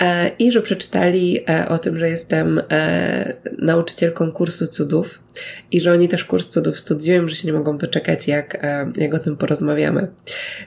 e, 0.00 0.28
i 0.28 0.52
że 0.52 0.62
przeczytali 0.62 1.40
e, 1.48 1.68
o 1.68 1.78
tym, 1.78 1.98
że 1.98 2.08
jestem 2.08 2.62
e, 2.70 3.32
nauczycielką 3.58 4.32
kursu 4.32 4.66
cudów 4.66 5.20
i 5.70 5.80
że 5.80 5.92
oni 5.92 6.08
też 6.08 6.24
kurs 6.24 6.46
cudów 6.46 6.78
studiują, 6.78 7.28
że 7.28 7.36
się 7.36 7.46
nie 7.46 7.52
mogą 7.52 7.78
doczekać, 7.78 8.28
jak, 8.28 8.64
e, 8.64 8.92
jak 8.96 9.14
o 9.14 9.18
tym 9.18 9.36
porozmawiamy. 9.36 10.08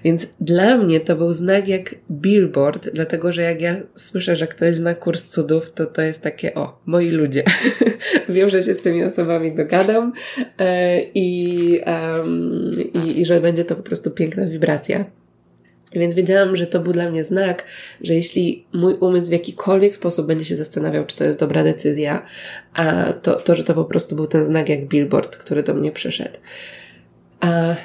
Więc 0.03 0.27
dla 0.39 0.77
mnie 0.77 0.99
to 0.99 1.15
był 1.15 1.31
znak 1.31 1.67
jak 1.67 1.95
billboard, 2.11 2.89
dlatego 2.93 3.33
że 3.33 3.41
jak 3.41 3.61
ja 3.61 3.75
słyszę, 3.95 4.35
że 4.35 4.47
ktoś 4.47 4.75
zna 4.75 4.95
kurs 4.95 5.25
cudów, 5.25 5.71
to 5.71 5.85
to 5.85 6.01
jest 6.01 6.21
takie, 6.21 6.55
o, 6.55 6.81
moi 6.85 7.09
ludzie. 7.09 7.43
Wiem, 8.29 8.49
że 8.49 8.63
się 8.63 8.73
z 8.73 8.79
tymi 8.79 9.03
osobami 9.03 9.55
dogadam 9.55 9.88
e, 10.57 11.01
i, 11.03 11.81
i, 12.93 13.21
i 13.21 13.25
że 13.25 13.41
będzie 13.41 13.65
to 13.65 13.75
po 13.75 13.83
prostu 13.83 14.11
piękna 14.11 14.45
wibracja. 14.45 15.05
Więc 15.93 16.13
wiedziałam, 16.13 16.55
że 16.55 16.67
to 16.67 16.79
był 16.79 16.93
dla 16.93 17.09
mnie 17.09 17.23
znak, 17.23 17.65
że 18.01 18.13
jeśli 18.13 18.65
mój 18.73 18.93
umysł 18.93 19.29
w 19.29 19.31
jakikolwiek 19.31 19.95
sposób 19.95 20.27
będzie 20.27 20.45
się 20.45 20.55
zastanawiał, 20.55 21.05
czy 21.05 21.15
to 21.15 21.23
jest 21.23 21.39
dobra 21.39 21.63
decyzja, 21.63 22.25
a 22.73 23.13
to, 23.13 23.35
to 23.35 23.55
że 23.55 23.63
to 23.63 23.73
po 23.73 23.85
prostu 23.85 24.15
był 24.15 24.27
ten 24.27 24.45
znak 24.45 24.69
jak 24.69 24.87
billboard, 24.87 25.37
który 25.37 25.63
do 25.63 25.73
mnie 25.73 25.91
przyszedł. 25.91 26.37
A, 27.39 27.75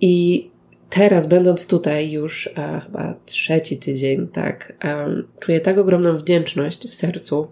I 0.00 0.50
teraz, 0.90 1.26
będąc 1.26 1.68
tutaj 1.68 2.10
już 2.10 2.50
a, 2.54 2.80
chyba 2.80 3.14
trzeci 3.26 3.76
tydzień, 3.76 4.28
tak, 4.28 4.72
a, 4.80 4.96
czuję 5.40 5.60
tak 5.60 5.78
ogromną 5.78 6.16
wdzięczność 6.16 6.88
w 6.88 6.94
sercu 6.94 7.48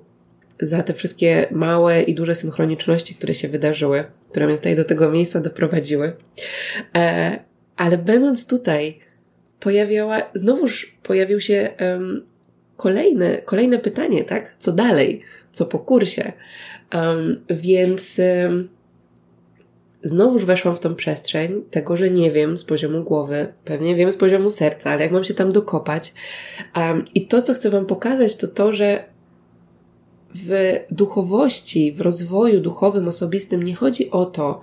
za 0.60 0.82
te 0.82 0.94
wszystkie 0.94 1.46
małe 1.50 2.02
i 2.02 2.14
duże 2.14 2.34
synchroniczności, 2.34 3.14
które 3.14 3.34
się 3.34 3.48
wydarzyły, 3.48 4.04
które 4.30 4.46
mnie 4.46 4.56
tutaj 4.56 4.76
do 4.76 4.84
tego 4.84 5.10
miejsca 5.10 5.40
doprowadziły. 5.40 6.12
E, 6.94 7.38
ale 7.76 7.98
będąc 7.98 8.46
tutaj, 8.46 8.98
pojawiała, 9.60 10.22
znowuż 10.34 10.96
pojawił 11.02 11.40
się 11.40 11.70
um, 11.80 12.26
kolejne, 12.76 13.42
kolejne 13.42 13.78
pytanie, 13.78 14.25
tak? 14.25 14.56
Co 14.58 14.72
dalej? 14.72 15.22
Co 15.52 15.66
po 15.66 15.78
kursie? 15.78 16.32
Um, 16.94 17.40
więc 17.50 18.20
um, 18.44 18.68
znowuż 20.02 20.44
weszłam 20.44 20.76
w 20.76 20.80
tą 20.80 20.94
przestrzeń 20.94 21.62
tego, 21.70 21.96
że 21.96 22.10
nie 22.10 22.32
wiem 22.32 22.58
z 22.58 22.64
poziomu 22.64 23.02
głowy, 23.02 23.52
pewnie 23.64 23.94
wiem 23.94 24.12
z 24.12 24.16
poziomu 24.16 24.50
serca, 24.50 24.90
ale 24.90 25.02
jak 25.02 25.12
mam 25.12 25.25
się 25.25 25.34
tam 25.34 25.52
dokopać. 25.52 26.14
Um, 26.76 27.04
I 27.14 27.26
to, 27.26 27.42
co 27.42 27.54
chcę 27.54 27.70
Wam 27.70 27.86
pokazać, 27.86 28.36
to 28.36 28.48
to, 28.48 28.72
że 28.72 29.04
w 30.45 30.81
duchowości, 30.90 31.93
w 31.93 32.00
rozwoju 32.00 32.61
duchowym, 32.61 33.09
osobistym 33.09 33.62
nie 33.62 33.75
chodzi 33.75 34.11
o 34.11 34.26
to, 34.26 34.61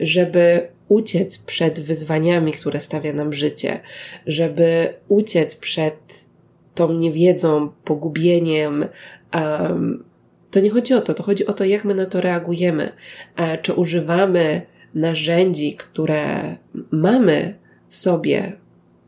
żeby 0.00 0.68
uciec 0.88 1.38
przed 1.38 1.80
wyzwaniami, 1.80 2.52
które 2.52 2.80
stawia 2.80 3.12
nam 3.12 3.32
życie, 3.32 3.80
żeby 4.26 4.94
uciec 5.08 5.56
przed 5.56 6.28
tą 6.74 6.92
niewiedzą, 6.92 7.70
pogubieniem. 7.84 8.86
Um, 9.34 10.04
to 10.50 10.60
nie 10.60 10.70
chodzi 10.70 10.94
o 10.94 11.00
to, 11.00 11.14
to 11.14 11.22
chodzi 11.22 11.46
o 11.46 11.52
to, 11.52 11.64
jak 11.64 11.84
my 11.84 11.94
na 11.94 12.06
to 12.06 12.20
reagujemy. 12.20 12.92
E, 13.36 13.58
czy 13.58 13.72
używamy 13.72 14.62
narzędzi, 14.94 15.74
które 15.76 16.56
mamy 16.90 17.54
w 17.88 17.96
sobie 17.96 18.52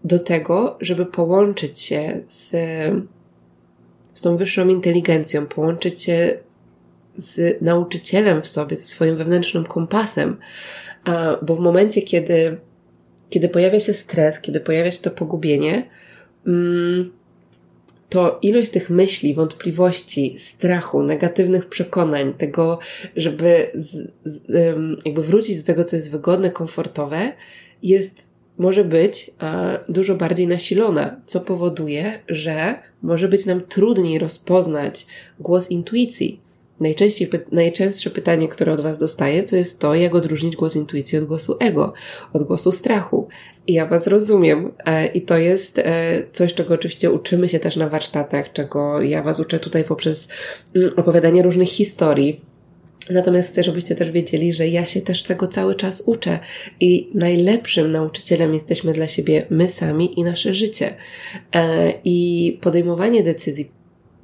do 0.05 0.19
tego, 0.19 0.77
żeby 0.81 1.07
połączyć 1.07 1.81
się 1.81 2.21
z, 2.27 2.53
z 4.17 4.23
tą 4.23 4.37
wyższą 4.37 4.69
inteligencją, 4.69 5.47
połączyć 5.47 6.03
się 6.03 6.39
z 7.17 7.63
nauczycielem 7.63 8.43
w 8.43 8.49
sobie, 8.49 8.77
ze 8.77 8.87
swoim 8.87 9.17
wewnętrznym 9.17 9.65
kompasem, 9.65 10.37
bo 11.43 11.57
w 11.57 11.61
momencie, 11.61 12.03
kiedy, 12.03 12.57
kiedy 13.31 13.49
pojawia 13.49 13.81
się 13.81 13.93
stres, 13.93 14.41
kiedy 14.41 14.61
pojawia 14.61 14.91
się 14.91 15.03
to 15.03 15.11
pogubienie, 15.11 15.91
mm, 16.47 17.13
to 18.09 18.39
ilość 18.43 18.71
tych 18.71 18.91
myśli, 18.91 19.35
wątpliwości, 19.35 20.37
strachu, 20.39 21.03
negatywnych 21.03 21.67
przekonań, 21.67 22.35
tego, 22.35 22.79
żeby 23.17 23.71
z, 23.75 24.13
z, 24.25 24.45
jakby 25.05 25.23
wrócić 25.23 25.59
do 25.59 25.67
tego, 25.67 25.85
co 25.85 25.97
jest 25.97 26.11
wygodne, 26.11 26.51
komfortowe, 26.51 27.33
jest, 27.83 28.23
może 28.59 28.85
być 28.85 29.31
a, 29.39 29.79
dużo 29.89 30.15
bardziej 30.15 30.47
nasilona, 30.47 31.17
co 31.25 31.41
powoduje, 31.41 32.21
że 32.29 32.75
może 33.03 33.29
być 33.29 33.47
nam 33.47 33.61
trudniej 33.61 34.19
rozpoznać 34.19 35.07
głos 35.41 35.71
intuicji, 35.71 36.41
najczęściej, 36.81 37.31
najczęstsze 37.53 38.11
pytanie, 38.11 38.49
które 38.49 38.73
od 38.73 38.81
Was 38.81 38.99
dostaję, 38.99 39.43
to 39.43 39.57
jest 39.57 39.81
to, 39.81 39.95
jak 39.95 40.15
odróżnić 40.15 40.57
głos 40.57 40.77
intuicji 40.77 41.19
od 41.19 41.25
głosu 41.25 41.57
ego, 41.61 41.93
od 42.33 42.43
głosu 42.43 42.73
strachu. 42.73 43.29
I 43.67 43.73
ja 43.73 43.87
Was 43.87 44.07
rozumiem. 44.07 44.73
E, 44.85 45.07
I 45.07 45.23
to 45.23 45.37
jest 45.37 45.79
e, 45.79 46.23
coś, 46.33 46.55
czego 46.55 46.75
oczywiście 46.75 47.11
uczymy 47.11 47.49
się 47.49 47.59
też 47.59 47.77
na 47.77 47.89
warsztatach, 47.89 48.53
czego 48.53 49.03
ja 49.03 49.23
Was 49.23 49.41
uczę 49.41 49.59
tutaj 49.59 49.85
poprzez 49.85 50.29
mm, 50.75 50.91
opowiadanie 50.97 51.43
różnych 51.43 51.69
historii. 51.69 52.41
Natomiast 53.11 53.49
chcę, 53.53 53.63
żebyście 53.63 53.95
też 53.95 54.11
wiedzieli, 54.11 54.53
że 54.53 54.69
ja 54.69 54.87
się 54.87 55.01
też 55.01 55.23
tego 55.23 55.49
cały 55.49 55.75
czas 55.75 56.03
uczę 56.07 56.39
i 56.81 57.11
najlepszym 57.15 57.93
nauczycielem 57.93 58.55
jesteśmy 58.55 58.93
dla 58.93 59.09
siebie 59.09 59.47
my 59.51 59.69
sami 59.69 60.21
i 60.21 60.25
nasze 60.25 60.55
życie. 60.55 60.95
E, 61.55 61.93
I 62.05 62.59
podejmowanie 62.61 63.23
decyzji 63.23 63.71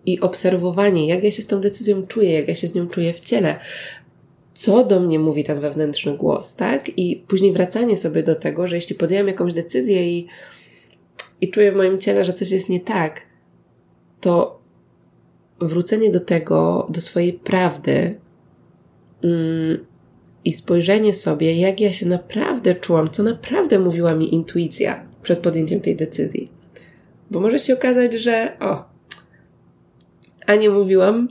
i 0.06 0.20
obserwowanie, 0.20 1.06
jak 1.06 1.24
ja 1.24 1.30
się 1.30 1.42
z 1.42 1.46
tą 1.46 1.60
decyzją 1.60 2.06
czuję, 2.06 2.32
jak 2.32 2.48
ja 2.48 2.54
się 2.54 2.68
z 2.68 2.74
nią 2.74 2.88
czuję 2.88 3.12
w 3.12 3.20
ciele, 3.20 3.58
co 4.54 4.84
do 4.84 5.00
mnie 5.00 5.18
mówi 5.18 5.44
ten 5.44 5.60
wewnętrzny 5.60 6.16
głos, 6.16 6.56
tak? 6.56 6.98
I 6.98 7.24
później 7.28 7.52
wracanie 7.52 7.96
sobie 7.96 8.22
do 8.22 8.34
tego, 8.34 8.68
że 8.68 8.76
jeśli 8.76 8.96
podjęłam 8.96 9.28
jakąś 9.28 9.52
decyzję 9.52 10.18
i, 10.18 10.26
i 11.40 11.50
czuję 11.50 11.72
w 11.72 11.76
moim 11.76 11.98
ciele, 11.98 12.24
że 12.24 12.32
coś 12.32 12.50
jest 12.50 12.68
nie 12.68 12.80
tak, 12.80 13.22
to 14.20 14.62
wrócenie 15.60 16.10
do 16.10 16.20
tego, 16.20 16.86
do 16.90 17.00
swojej 17.00 17.32
prawdy 17.32 18.21
mm, 19.22 19.86
i 20.44 20.52
spojrzenie 20.52 21.14
sobie, 21.14 21.56
jak 21.56 21.80
ja 21.80 21.92
się 21.92 22.06
naprawdę 22.06 22.74
czułam, 22.74 23.10
co 23.10 23.22
naprawdę 23.22 23.78
mówiła 23.78 24.14
mi 24.14 24.34
intuicja 24.34 25.06
przed 25.22 25.38
podjęciem 25.38 25.80
tej 25.80 25.96
decyzji. 25.96 26.50
Bo 27.30 27.40
może 27.40 27.58
się 27.58 27.74
okazać, 27.74 28.12
że 28.12 28.56
o, 28.60 28.84
a 30.46 30.54
nie 30.54 30.70
mówiłam, 30.70 31.28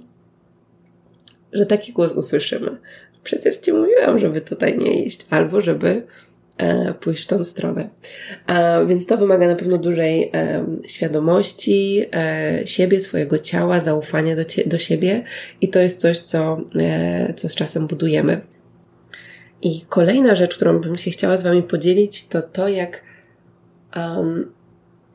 że 1.53 1.65
taki 1.65 1.93
głos 1.93 2.13
usłyszymy. 2.13 2.77
Przecież 3.23 3.57
Ci 3.57 3.73
mówiłam, 3.73 4.19
żeby 4.19 4.41
tutaj 4.41 4.77
nie 4.77 5.03
iść, 5.03 5.25
albo 5.29 5.61
żeby 5.61 6.03
pójść 6.99 7.23
w 7.23 7.27
tą 7.27 7.45
stronę. 7.45 7.89
E, 8.47 8.85
więc 8.85 9.05
to 9.05 9.17
wymaga 9.17 9.47
na 9.47 9.55
pewno 9.55 9.77
dużej 9.77 10.31
e, 10.33 10.65
świadomości 10.87 12.05
e, 12.13 12.61
siebie, 12.65 13.01
swojego 13.01 13.37
ciała, 13.37 13.79
zaufania 13.79 14.35
do, 14.35 14.43
do 14.65 14.77
siebie 14.77 15.23
i 15.61 15.69
to 15.69 15.79
jest 15.79 15.99
coś, 15.99 16.19
co, 16.19 16.57
e, 16.75 17.33
co 17.33 17.49
z 17.49 17.55
czasem 17.55 17.87
budujemy. 17.87 18.41
I 19.61 19.81
kolejna 19.89 20.35
rzecz, 20.35 20.55
którą 20.55 20.81
bym 20.81 20.97
się 20.97 21.11
chciała 21.11 21.37
z 21.37 21.43
Wami 21.43 21.63
podzielić, 21.63 22.27
to 22.27 22.41
to, 22.41 22.67
jak, 22.67 23.03
um, 23.95 24.51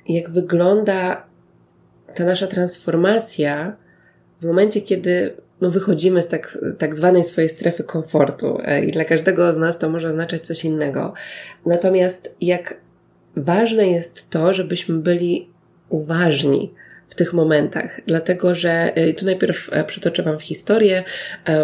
jak 0.08 0.30
wygląda 0.30 1.26
ta 2.14 2.24
nasza 2.24 2.46
transformacja 2.46 3.76
w 4.40 4.46
momencie, 4.46 4.80
kiedy 4.80 5.36
no, 5.60 5.70
wychodzimy 5.70 6.22
z 6.22 6.28
tak, 6.28 6.58
tak 6.78 6.94
zwanej 6.94 7.24
swojej 7.24 7.50
strefy 7.50 7.84
komfortu 7.84 8.58
e, 8.64 8.84
i 8.84 8.92
dla 8.92 9.04
każdego 9.04 9.52
z 9.52 9.56
nas 9.58 9.78
to 9.78 9.90
może 9.90 10.08
oznaczać 10.08 10.46
coś 10.46 10.64
innego. 10.64 11.14
Natomiast 11.66 12.34
jak 12.40 12.80
ważne 13.36 13.86
jest 13.86 14.30
to, 14.30 14.54
żebyśmy 14.54 14.98
byli 14.98 15.50
uważni 15.88 16.74
w 17.08 17.14
tych 17.14 17.32
momentach, 17.32 18.00
dlatego 18.06 18.54
że 18.54 18.70
e, 18.70 19.12
tu 19.12 19.24
najpierw 19.24 19.68
e, 19.72 19.84
przytoczę 19.84 20.22
Wam 20.22 20.40
historię. 20.40 21.04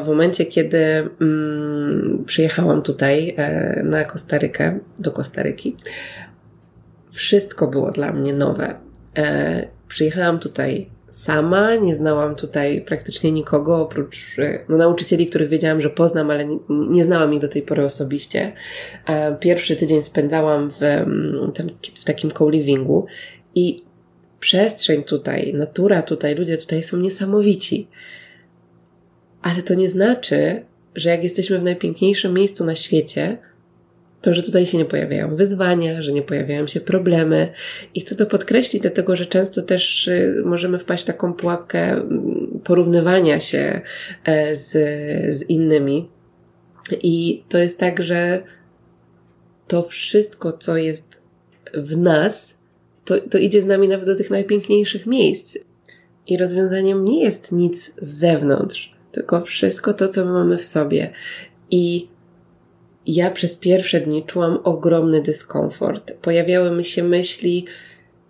W 0.05 0.07
momencie, 0.07 0.47
kiedy 0.47 1.09
mm, 1.21 2.25
przyjechałam 2.27 2.83
tutaj 2.83 3.37
na 3.85 4.05
Kostarykę, 4.05 4.79
do 4.99 5.11
Kostaryki, 5.11 5.77
wszystko 7.11 7.67
było 7.67 7.91
dla 7.91 8.13
mnie 8.13 8.33
nowe. 8.33 8.75
Przyjechałam 9.89 10.39
tutaj 10.39 10.91
sama, 11.13 11.75
nie 11.75 11.97
znałam 11.97 12.37
tutaj 12.37 12.81
praktycznie 12.81 13.33
nikogo, 13.33 13.83
oprócz 13.83 14.39
e, 14.39 14.65
no, 14.69 14.77
nauczycieli, 14.77 15.27
których 15.27 15.49
wiedziałam, 15.49 15.81
że 15.81 15.91
poznam, 15.91 16.31
ale 16.31 16.47
nie, 16.47 16.59
nie 16.69 17.05
znałam 17.05 17.35
ich 17.35 17.41
do 17.41 17.49
tej 17.49 17.63
pory 17.63 17.85
osobiście. 17.85 18.53
E, 19.07 19.37
pierwszy 19.37 19.77
tydzień 19.77 20.03
spędzałam 20.03 20.71
w, 20.71 20.83
mm, 20.83 21.53
w 22.01 22.05
takim 22.05 22.31
co-livingu 22.31 23.07
i 23.55 23.77
przestrzeń 24.41 25.03
tutaj, 25.05 25.55
natura 25.55 26.03
tutaj, 26.03 26.35
ludzie 26.35 26.59
tutaj 26.59 26.83
są 26.83 26.97
niesamowici. 26.97 27.89
Ale 29.43 29.63
to 29.63 29.75
nie 29.75 29.91
znaczy, 29.91 30.65
że 30.95 31.09
jak 31.09 31.23
jesteśmy 31.23 31.59
w 31.59 31.63
najpiękniejszym 31.63 32.35
miejscu 32.35 32.65
na 32.65 32.75
świecie, 32.75 33.39
to, 34.23 34.35
że 34.35 34.43
tutaj 34.43 34.67
się 34.67 34.79
nie 34.79 34.85
pojawiają 34.85 35.37
wyzwania, 35.37 36.03
że 36.03 36.13
nie 36.13 36.23
pojawiają 36.23 36.67
się 36.67 36.81
problemy. 36.81 37.53
I 37.95 38.01
chcę 38.01 38.15
to 38.15 38.27
podkreślić, 38.27 38.83
dlatego 38.83 39.17
że 39.17 39.27
często 39.27 39.63
też 39.63 40.09
y, 40.09 40.43
możemy 40.45 40.79
wpaść 40.79 41.03
w 41.03 41.07
taką 41.07 41.33
pułapkę 41.33 41.93
mm, 41.93 42.61
porównywania 42.65 43.41
się 43.41 43.81
e, 44.25 44.57
z, 44.57 44.71
z 45.39 45.43
innymi. 45.43 46.09
I 47.03 47.45
to 47.49 47.59
jest 47.59 47.79
tak, 47.79 48.03
że 48.03 48.43
to 49.69 49.83
wszystko, 49.83 50.53
co 50.53 50.77
jest 50.77 51.05
w 51.75 51.97
nas, 51.97 52.55
to, 53.05 53.21
to 53.21 53.39
idzie 53.39 53.63
z 53.63 53.67
nami 53.67 53.89
nawet 53.89 54.07
do 54.07 54.17
tych 54.17 54.31
najpiękniejszych 54.31 55.07
miejsc. 55.07 55.59
I 56.27 56.37
rozwiązaniem 56.37 57.03
nie 57.03 57.25
jest 57.25 57.53
nic 57.53 57.93
z 58.01 58.09
zewnątrz, 58.09 58.95
tylko 59.13 59.41
wszystko 59.41 59.95
to, 59.95 60.09
co 60.09 60.25
my 60.25 60.33
mamy 60.33 60.59
w 60.59 60.65
sobie. 60.65 61.13
I 61.71 62.12
ja 63.07 63.31
przez 63.31 63.57
pierwsze 63.57 64.01
dni 64.01 64.25
czułam 64.25 64.59
ogromny 64.65 65.23
dyskomfort. 65.23 66.13
Pojawiały 66.13 66.71
mi 66.71 66.85
się 66.85 67.03
myśli, 67.03 67.67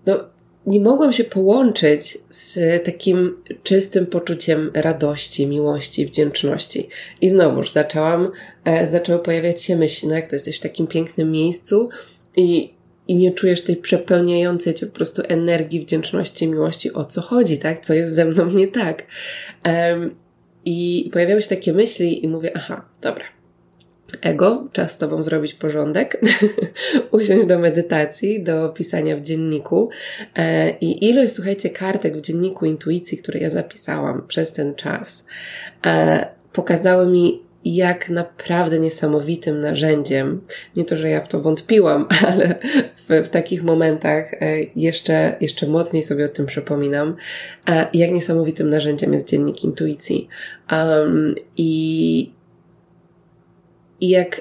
no, 0.07 0.25
nie 0.67 0.81
mogłam 0.81 1.13
się 1.13 1.25
połączyć 1.25 2.19
z 2.31 2.85
takim 2.85 3.37
czystym 3.63 4.07
poczuciem 4.07 4.71
radości, 4.75 5.47
miłości, 5.47 6.07
wdzięczności. 6.07 6.89
I 7.21 7.31
znowuż 7.31 7.71
zaczęłam, 7.71 8.31
e, 8.65 8.91
zaczęły 8.91 9.19
pojawiać 9.19 9.63
się 9.63 9.77
myśli, 9.77 10.09
no 10.09 10.15
jak 10.15 10.29
to 10.29 10.37
jesteś 10.37 10.59
w 10.59 10.63
takim 10.63 10.87
pięknym 10.87 11.31
miejscu 11.31 11.89
i, 12.37 12.75
i 13.09 13.15
nie 13.15 13.33
czujesz 13.33 13.63
tej 13.63 13.77
przepełniającej 13.77 14.75
cię 14.75 14.87
po 14.87 14.95
prostu 14.95 15.23
energii, 15.29 15.81
wdzięczności, 15.81 16.49
miłości, 16.49 16.93
o 16.93 17.05
co 17.05 17.21
chodzi, 17.21 17.59
tak? 17.59 17.85
Co 17.85 17.95
jest 17.95 18.15
ze 18.15 18.25
mną 18.25 18.47
nie 18.47 18.69
tak? 18.69 19.07
I 20.65 21.11
pojawiały 21.13 21.43
się 21.43 21.49
takie 21.49 21.73
myśli 21.73 22.25
i 22.25 22.29
mówię, 22.29 22.51
aha, 22.55 22.85
dobra, 23.01 23.25
ego, 24.21 24.69
czas 24.73 24.93
z 24.93 24.99
Tobą 24.99 25.23
zrobić 25.23 25.55
porządek, 25.55 26.21
usiąść 27.11 27.47
do 27.47 27.59
medytacji, 27.59 28.43
do 28.43 28.69
pisania 28.69 29.17
w 29.17 29.21
dzienniku 29.21 29.91
e, 30.37 30.71
i 30.71 31.09
ilość, 31.09 31.33
słuchajcie, 31.33 31.71
kartek 31.71 32.17
w 32.17 32.21
dzienniku 32.21 32.67
intuicji, 32.67 33.19
które 33.19 33.41
ja 33.41 33.51
zapisałam 33.51 34.27
przez 34.29 34.53
ten 34.53 34.75
czas, 34.75 35.27
e, 35.87 36.27
pokazały 36.53 37.07
mi, 37.07 37.43
jak 37.65 38.09
naprawdę 38.09 38.81
niesamowitym 38.81 39.61
narzędziem, 39.61 40.41
nie 40.77 40.85
to, 40.85 40.97
że 40.97 41.11
ja 41.11 41.21
w 41.21 41.29
to 41.29 41.41
wątpiłam, 41.41 42.07
ale 42.29 42.55
w, 42.95 43.27
w 43.27 43.29
takich 43.29 43.63
momentach 43.63 44.35
e, 44.35 44.59
jeszcze, 44.77 45.37
jeszcze 45.41 45.67
mocniej 45.67 46.03
sobie 46.03 46.25
o 46.25 46.29
tym 46.29 46.47
przypominam, 46.47 47.17
jak 47.93 48.11
niesamowitym 48.11 48.71
narzędziem 48.71 49.13
jest 49.13 49.29
dziennik 49.29 49.65
intuicji. 49.65 50.29
Um, 50.73 51.35
I 51.57 52.33
i 54.03 54.09
jak 54.09 54.41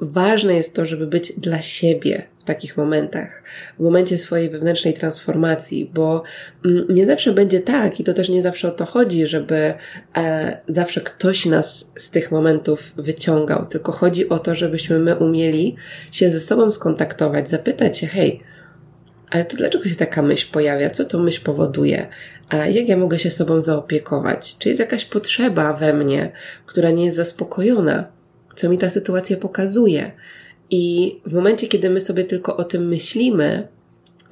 ważne 0.00 0.54
jest 0.54 0.74
to, 0.74 0.84
żeby 0.84 1.06
być 1.06 1.32
dla 1.32 1.62
siebie 1.62 2.22
w 2.36 2.44
takich 2.44 2.76
momentach, 2.76 3.42
w 3.78 3.82
momencie 3.82 4.18
swojej 4.18 4.50
wewnętrznej 4.50 4.94
transformacji, 4.94 5.90
bo 5.94 6.22
mm, 6.64 6.86
nie 6.88 7.06
zawsze 7.06 7.32
będzie 7.32 7.60
tak 7.60 8.00
i 8.00 8.04
to 8.04 8.14
też 8.14 8.28
nie 8.28 8.42
zawsze 8.42 8.68
o 8.68 8.70
to 8.70 8.84
chodzi, 8.84 9.26
żeby 9.26 9.74
e, 10.16 10.58
zawsze 10.68 11.00
ktoś 11.00 11.46
nas 11.46 11.88
z 11.98 12.10
tych 12.10 12.30
momentów 12.30 12.92
wyciągał, 12.96 13.66
tylko 13.66 13.92
chodzi 13.92 14.28
o 14.28 14.38
to, 14.38 14.54
żebyśmy 14.54 14.98
my 14.98 15.16
umieli 15.16 15.76
się 16.12 16.30
ze 16.30 16.40
sobą 16.40 16.70
skontaktować, 16.70 17.50
zapytać 17.50 17.98
się, 17.98 18.06
hej, 18.06 18.40
ale 19.30 19.44
to 19.44 19.56
dlaczego 19.56 19.88
się 19.88 19.96
taka 19.96 20.22
myśl 20.22 20.52
pojawia? 20.52 20.90
Co 20.90 21.04
to 21.04 21.18
myśl 21.18 21.42
powoduje? 21.44 22.06
A 22.48 22.56
jak 22.56 22.88
ja 22.88 22.96
mogę 22.96 23.18
się 23.18 23.30
sobą 23.30 23.60
zaopiekować? 23.60 24.56
Czy 24.58 24.68
jest 24.68 24.80
jakaś 24.80 25.04
potrzeba 25.04 25.72
we 25.72 25.94
mnie, 25.94 26.32
która 26.66 26.90
nie 26.90 27.04
jest 27.04 27.16
zaspokojona? 27.16 28.21
Co 28.54 28.68
mi 28.68 28.78
ta 28.78 28.90
sytuacja 28.90 29.36
pokazuje. 29.36 30.12
I 30.70 31.16
w 31.26 31.32
momencie, 31.32 31.66
kiedy 31.66 31.90
my 31.90 32.00
sobie 32.00 32.24
tylko 32.24 32.56
o 32.56 32.64
tym 32.64 32.88
myślimy, 32.88 33.68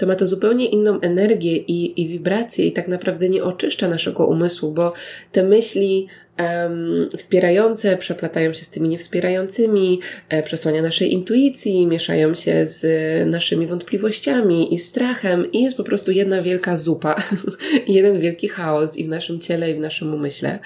to 0.00 0.06
ma 0.06 0.16
to 0.16 0.26
zupełnie 0.26 0.66
inną 0.66 1.00
energię 1.00 1.56
i, 1.56 2.02
i 2.02 2.08
wibrację, 2.08 2.66
i 2.66 2.72
tak 2.72 2.88
naprawdę 2.88 3.28
nie 3.28 3.44
oczyszcza 3.44 3.88
naszego 3.88 4.26
umysłu, 4.26 4.72
bo 4.72 4.92
te 5.32 5.42
myśli 5.42 6.06
um, 6.38 7.08
wspierające 7.16 7.96
przeplatają 7.96 8.52
się 8.52 8.64
z 8.64 8.70
tymi 8.70 8.88
niewspierającymi, 8.88 10.00
e, 10.28 10.42
przesłania 10.42 10.82
naszej 10.82 11.12
intuicji, 11.12 11.86
mieszają 11.86 12.34
się 12.34 12.66
z 12.66 12.82
naszymi 13.30 13.66
wątpliwościami 13.66 14.74
i 14.74 14.78
strachem, 14.78 15.52
i 15.52 15.62
jest 15.62 15.76
po 15.76 15.84
prostu 15.84 16.10
jedna 16.10 16.42
wielka 16.42 16.76
zupa, 16.76 17.22
jeden 17.88 18.20
wielki 18.20 18.48
chaos 18.48 18.96
i 18.96 19.04
w 19.04 19.08
naszym 19.08 19.40
ciele, 19.40 19.70
i 19.70 19.74
w 19.74 19.80
naszym 19.80 20.14
umyśle. 20.14 20.58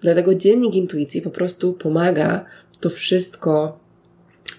Dlatego 0.00 0.34
dziennik 0.34 0.74
intuicji 0.74 1.22
po 1.22 1.30
prostu 1.30 1.72
pomaga 1.72 2.44
to 2.82 2.90
wszystko 2.90 3.82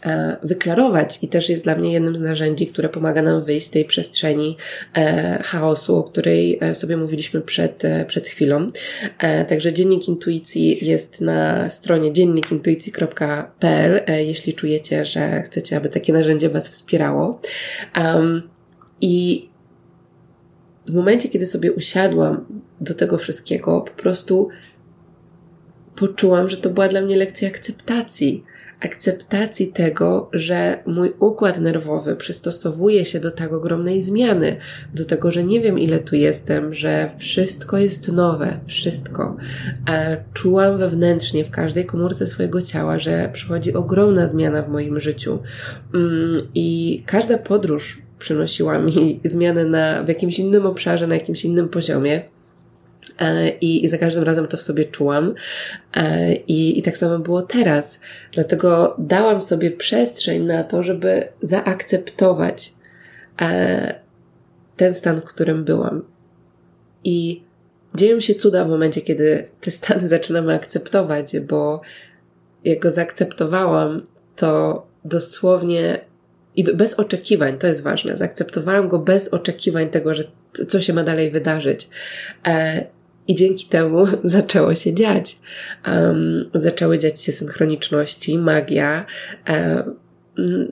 E, 0.05 0.37
wyklarować 0.43 1.19
i 1.21 1.27
też 1.27 1.49
jest 1.49 1.63
dla 1.63 1.75
mnie 1.75 1.93
jednym 1.93 2.15
z 2.15 2.19
narzędzi, 2.19 2.67
które 2.67 2.89
pomaga 2.89 3.21
nam 3.21 3.45
wyjść 3.45 3.67
z 3.67 3.69
tej 3.69 3.85
przestrzeni 3.85 4.57
e, 4.95 5.39
chaosu, 5.43 5.95
o 5.95 6.03
której 6.03 6.57
e, 6.61 6.75
sobie 6.75 6.97
mówiliśmy 6.97 7.41
przed, 7.41 7.83
przed 8.07 8.27
chwilą. 8.27 8.67
Także 9.47 9.73
Dziennik 9.73 10.07
Intuicji 10.07 10.85
jest 10.85 11.21
na 11.21 11.69
stronie 11.69 12.13
dziennikintuicji.pl, 12.13 14.01
jeśli 14.25 14.53
czujecie, 14.53 15.05
że 15.05 15.43
chcecie, 15.43 15.77
aby 15.77 15.89
takie 15.89 16.13
narzędzie 16.13 16.49
Was 16.49 16.69
wspierało. 16.69 17.41
I 19.01 19.47
w 20.87 20.93
momencie, 20.93 21.29
kiedy 21.29 21.47
sobie 21.47 21.71
usiadłam 21.71 22.45
do 22.81 22.93
tego 22.93 23.17
wszystkiego, 23.17 23.81
po 23.81 24.01
prostu 24.01 24.49
poczułam, 25.95 26.49
że 26.49 26.57
to 26.57 26.69
była 26.69 26.87
dla 26.87 27.01
mnie 27.01 27.17
lekcja 27.17 27.47
akceptacji 27.47 28.43
akceptacji 28.85 29.67
tego, 29.67 30.29
że 30.33 30.83
mój 30.85 31.13
układ 31.19 31.59
nerwowy 31.59 32.15
przystosowuje 32.15 33.05
się 33.05 33.19
do 33.19 33.31
tak 33.31 33.53
ogromnej 33.53 34.01
zmiany, 34.01 34.57
do 34.93 35.05
tego, 35.05 35.31
że 35.31 35.43
nie 35.43 35.61
wiem 35.61 35.79
ile 35.79 35.99
tu 35.99 36.15
jestem, 36.15 36.73
że 36.73 37.09
wszystko 37.17 37.77
jest 37.77 38.11
nowe, 38.11 38.59
wszystko. 38.65 39.37
czułam 40.33 40.77
wewnętrznie 40.77 41.45
w 41.45 41.51
każdej 41.51 41.85
komórce 41.85 42.27
swojego 42.27 42.61
ciała, 42.61 42.99
że 42.99 43.29
przychodzi 43.33 43.73
ogromna 43.73 44.27
zmiana 44.27 44.61
w 44.61 44.69
moim 44.69 44.99
życiu. 44.99 45.39
Mm, 45.93 46.33
I 46.55 47.03
każda 47.05 47.37
podróż 47.37 48.01
przynosiła 48.19 48.79
mi 48.79 49.19
zmianę 49.25 49.65
na, 49.65 50.03
w 50.03 50.07
jakimś 50.07 50.39
innym 50.39 50.65
obszarze, 50.65 51.07
na 51.07 51.15
jakimś 51.15 51.45
innym 51.45 51.69
poziomie. 51.69 52.21
E, 53.19 53.49
I, 53.49 53.85
I, 53.85 53.89
za 53.89 53.97
każdym 53.97 54.23
razem 54.23 54.47
to 54.47 54.57
w 54.57 54.61
sobie 54.61 54.85
czułam. 54.85 55.33
E, 55.93 56.33
I, 56.33 56.79
I 56.79 56.83
tak 56.83 56.97
samo 56.97 57.19
było 57.19 57.41
teraz. 57.41 57.99
Dlatego 58.31 58.95
dałam 58.99 59.41
sobie 59.41 59.71
przestrzeń 59.71 60.43
na 60.43 60.63
to, 60.63 60.83
żeby 60.83 61.27
zaakceptować 61.41 62.73
e, 63.41 63.95
ten 64.77 64.93
stan, 64.93 65.21
w 65.21 65.23
którym 65.23 65.63
byłam. 65.63 66.03
I 67.03 67.43
dzieją 67.95 68.19
się 68.19 68.35
cuda 68.35 68.65
w 68.65 68.69
momencie, 68.69 69.01
kiedy 69.01 69.47
te 69.61 69.71
stany 69.71 70.09
zaczynamy 70.17 70.53
akceptować, 70.53 71.39
bo 71.39 71.81
jak 72.63 72.79
go 72.79 72.91
zaakceptowałam, 72.91 74.05
to 74.35 74.85
dosłownie 75.05 75.99
i 76.55 76.63
bez 76.63 76.93
oczekiwań, 76.93 77.57
to 77.57 77.67
jest 77.67 77.83
ważne, 77.83 78.17
zaakceptowałam 78.17 78.87
go 78.87 78.99
bez 78.99 79.29
oczekiwań 79.29 79.89
tego, 79.89 80.15
że 80.15 80.23
co 80.67 80.81
się 80.81 80.93
ma 80.93 81.03
dalej 81.03 81.31
wydarzyć. 81.31 81.89
I 83.27 83.35
dzięki 83.35 83.65
temu 83.65 84.05
zaczęło 84.23 84.75
się 84.75 84.93
dziać. 84.93 85.37
Um, 85.87 86.49
zaczęły 86.55 86.99
dziać 86.99 87.23
się 87.23 87.31
synchroniczności, 87.31 88.37
magia. 88.37 89.05
Um, 89.49 89.95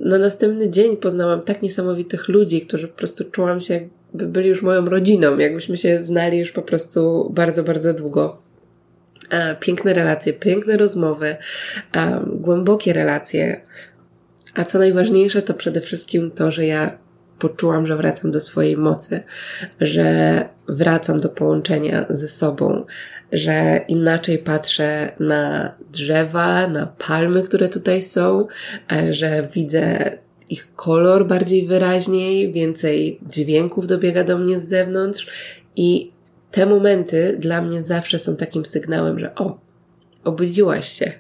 na 0.02 0.18
następny 0.18 0.70
dzień 0.70 0.98
poznałam 0.98 1.42
tak 1.42 1.62
niesamowitych 1.62 2.28
ludzi, 2.28 2.62
którzy 2.62 2.88
po 2.88 2.98
prostu 2.98 3.24
czułam 3.24 3.60
się, 3.60 3.74
jakby 3.74 4.28
byli 4.28 4.50
już 4.50 4.62
moją 4.62 4.86
rodziną, 4.86 5.38
jakbyśmy 5.38 5.78
się 5.78 6.04
znali 6.04 6.40
już 6.40 6.52
po 6.52 6.62
prostu 6.62 7.32
bardzo, 7.34 7.64
bardzo 7.64 7.94
długo. 7.94 8.42
E, 9.30 9.56
piękne 9.56 9.94
relacje, 9.94 10.34
piękne 10.34 10.78
rozmowy, 10.78 11.36
e, 11.96 12.22
głębokie 12.28 12.94
relacje. 12.94 13.62
A 14.56 14.64
co 14.64 14.80
najważniejsze, 14.80 15.42
to 15.42 15.54
przede 15.54 15.82
wszystkim 15.82 16.32
to, 16.32 16.52
że 16.52 16.66
ja 16.66 16.98
poczułam, 17.42 17.88
że 17.88 17.98
wracam 17.98 18.32
do 18.32 18.42
swojej 18.42 18.78
mocy, 18.78 19.24
że 19.82 20.50
wracam 20.68 21.20
do 21.20 21.30
połączenia 21.30 22.06
ze 22.10 22.28
sobą, 22.28 22.86
że 23.32 23.82
inaczej 23.88 24.38
patrzę 24.38 25.12
na 25.20 25.76
drzewa, 25.92 26.68
na 26.68 26.86
palmy, 26.86 27.44
które 27.44 27.70
tutaj 27.70 28.02
są, 28.02 28.48
e, 28.92 29.14
że 29.14 29.48
widzę 29.54 30.12
ich 30.50 30.76
kolor 30.76 31.28
bardziej 31.28 31.68
wyraźniej, 31.68 32.54
więcej 32.54 33.20
dźwięków 33.30 33.88
dobiega 33.88 34.24
do 34.24 34.38
mnie 34.38 34.60
z 34.60 34.70
zewnątrz 34.70 35.28
i 35.76 36.12
te 36.52 36.66
momenty 36.66 37.38
dla 37.40 37.62
mnie 37.62 37.84
zawsze 37.84 38.20
są 38.20 38.36
takim 38.36 38.66
sygnałem, 38.66 39.20
że 39.20 39.36
o, 39.36 39.60
obudziłaś 40.24 40.92
się. 40.92 41.12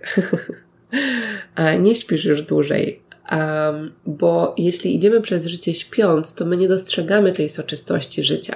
nie 1.83 1.95
śpisz 1.95 2.25
już 2.25 2.43
dłużej, 2.43 3.01
Um, 3.31 3.91
bo 4.05 4.55
jeśli 4.57 4.95
idziemy 4.95 5.21
przez 5.21 5.45
życie 5.45 5.73
śpiąc, 5.73 6.35
to 6.35 6.45
my 6.45 6.57
nie 6.57 6.67
dostrzegamy 6.67 7.33
tej 7.33 7.49
soczystości 7.49 8.23
życia, 8.23 8.55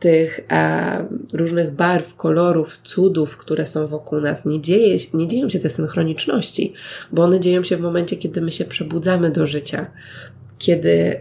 tych 0.00 0.40
um, 0.50 1.26
różnych 1.32 1.70
barw, 1.70 2.16
kolorów, 2.16 2.80
cudów, 2.82 3.36
które 3.36 3.66
są 3.66 3.86
wokół 3.86 4.20
nas. 4.20 4.44
Nie, 4.44 4.60
dzieje, 4.60 4.96
nie 5.14 5.28
dzieją 5.28 5.48
się 5.48 5.58
te 5.58 5.70
synchroniczności, 5.70 6.74
bo 7.12 7.22
one 7.22 7.40
dzieją 7.40 7.62
się 7.62 7.76
w 7.76 7.80
momencie, 7.80 8.16
kiedy 8.16 8.40
my 8.40 8.52
się 8.52 8.64
przebudzamy 8.64 9.30
do 9.30 9.46
życia, 9.46 9.86
kiedy 10.58 11.20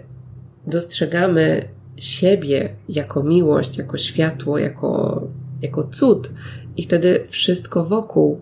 dostrzegamy 0.67 1.69
siebie 1.97 2.69
jako 2.89 3.23
miłość, 3.23 3.77
jako 3.77 3.97
światło, 3.97 4.57
jako, 4.57 5.21
jako 5.61 5.83
cud, 5.83 6.29
i 6.77 6.83
wtedy 6.83 7.25
wszystko 7.29 7.85
wokół 7.85 8.41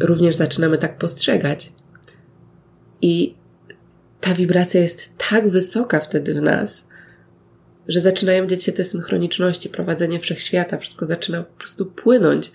również 0.00 0.36
zaczynamy 0.36 0.78
tak 0.78 0.98
postrzegać. 0.98 1.72
I 3.02 3.34
ta 4.20 4.34
wibracja 4.34 4.80
jest 4.80 5.08
tak 5.30 5.48
wysoka 5.48 6.00
wtedy 6.00 6.34
w 6.34 6.42
nas, 6.42 6.86
że 7.88 8.00
zaczynają 8.00 8.46
dziać 8.46 8.64
się 8.64 8.72
te 8.72 8.84
synchroniczności, 8.84 9.68
prowadzenie 9.68 10.20
wszechświata, 10.20 10.78
wszystko 10.78 11.06
zaczyna 11.06 11.42
po 11.42 11.58
prostu 11.58 11.86
płynąć. 11.86 12.52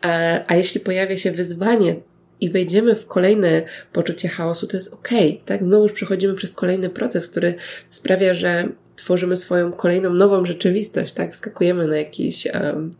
A, 0.00 0.40
a 0.46 0.56
jeśli 0.56 0.80
pojawia 0.80 1.16
się 1.16 1.32
wyzwanie 1.32 1.96
i 2.40 2.50
wejdziemy 2.50 2.94
w 2.94 3.06
kolejne 3.06 3.62
poczucie 3.92 4.28
chaosu, 4.28 4.66
to 4.66 4.76
jest 4.76 4.94
ok, 4.94 5.08
tak? 5.46 5.64
Znowu 5.64 5.88
przechodzimy 5.88 6.34
przez 6.34 6.54
kolejny 6.54 6.90
proces, 6.90 7.28
który 7.28 7.54
sprawia, 7.88 8.34
że 8.34 8.68
tworzymy 8.96 9.36
swoją 9.36 9.72
kolejną 9.72 10.14
nową 10.14 10.44
rzeczywistość, 10.44 11.12
tak? 11.12 11.36
Skakujemy 11.36 11.86
na 11.86 11.96
jakiś 11.96 12.46
um, 12.46 12.90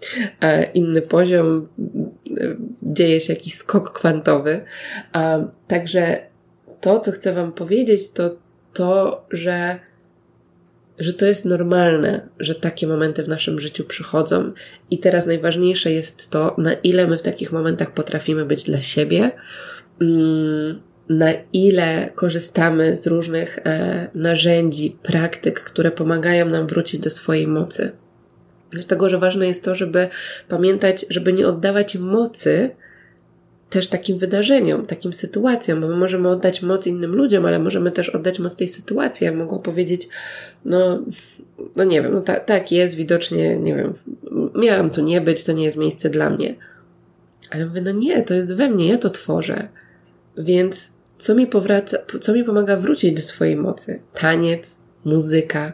inny 0.75 1.03
poziom, 1.03 1.69
dzieje 2.83 3.21
się 3.21 3.33
jakiś 3.33 3.55
skok 3.55 3.93
kwantowy. 3.93 4.65
Um, 5.15 5.51
także 5.69 6.30
to, 6.81 7.01
co 7.01 7.13
chcę 7.13 7.33
Wam 7.33 7.53
powiedzieć, 7.53 8.11
to 8.11 8.37
to, 8.75 9.25
że, 9.31 9.79
że 10.99 11.13
to 11.13 11.27
jest 11.27 11.45
normalne, 11.45 12.29
że 12.39 12.55
takie 12.55 12.87
momenty 12.87 13.23
w 13.23 13.29
naszym 13.29 13.61
życiu 13.61 13.85
przychodzą. 13.85 14.53
I 14.91 14.99
teraz 14.99 15.27
najważniejsze 15.27 15.93
jest 15.93 16.31
to, 16.31 16.55
na 16.59 16.73
ile 16.73 17.07
my 17.07 17.19
w 17.19 17.23
takich 17.23 17.53
momentach 17.53 17.95
potrafimy 17.95 18.45
być 18.45 18.63
dla 18.63 18.81
siebie, 18.81 19.31
mm, 20.01 20.81
na 21.09 21.33
ile 21.53 22.11
korzystamy 22.15 22.97
z 22.97 23.07
różnych 23.07 23.59
e, 23.59 24.11
narzędzi, 24.15 24.97
praktyk, 25.03 25.61
które 25.61 25.91
pomagają 25.91 26.49
nam 26.49 26.67
wrócić 26.67 27.01
do 27.01 27.11
swojej 27.11 27.47
mocy. 27.47 27.93
Dlatego, 28.71 29.09
że 29.09 29.19
ważne 29.19 29.47
jest 29.47 29.65
to, 29.65 29.75
żeby 29.75 30.09
pamiętać, 30.49 31.07
żeby 31.11 31.33
nie 31.33 31.49
oddawać 31.49 31.97
mocy 31.97 32.71
też 33.71 33.89
takim 33.89 34.19
wydarzeniom, 34.19 34.87
takim 34.87 35.13
sytuacjom, 35.13 35.81
bo 35.81 35.89
my 35.89 35.97
możemy 35.97 36.29
oddać 36.29 36.63
moc 36.63 36.87
innym 36.87 37.15
ludziom, 37.15 37.47
ale 37.47 37.59
możemy 37.59 37.91
też 37.91 38.09
oddać 38.09 38.39
moc 38.39 38.57
tej 38.57 38.69
sytuacji. 38.69 39.25
Ja 39.25 39.35
mogę 39.35 39.59
powiedzieć, 39.59 40.09
no, 40.65 41.03
no 41.77 41.85
nie 41.85 42.03
wiem, 42.03 42.15
no 42.15 42.21
ta, 42.21 42.41
tak 42.41 42.73
jest, 42.73 42.95
widocznie, 42.95 43.57
nie 43.57 43.75
wiem, 43.75 43.95
miałam 44.55 44.91
tu 44.91 45.03
nie 45.03 45.21
być, 45.21 45.45
to 45.45 45.53
nie 45.53 45.65
jest 45.65 45.77
miejsce 45.77 46.11
dla 46.11 46.31
mnie. 46.31 46.55
Ale 47.51 47.67
mówię, 47.67 47.81
no 47.81 47.93
nie, 47.93 48.23
to 48.23 48.35
jest 48.35 48.55
we 48.55 48.71
mnie, 48.71 48.89
ja 48.89 48.99
to 48.99 49.11
tworzę. 49.11 49.69
Więc 50.39 50.89
co 51.19 51.35
mi 51.35 51.47
powraca, 51.47 51.99
co 52.21 52.35
mi 52.35 52.45
pomaga 52.45 52.77
wrócić 52.77 53.15
do 53.15 53.23
swojej 53.23 53.57
mocy? 53.57 54.01
Taniec, 54.15 54.83
muzyka, 55.05 55.73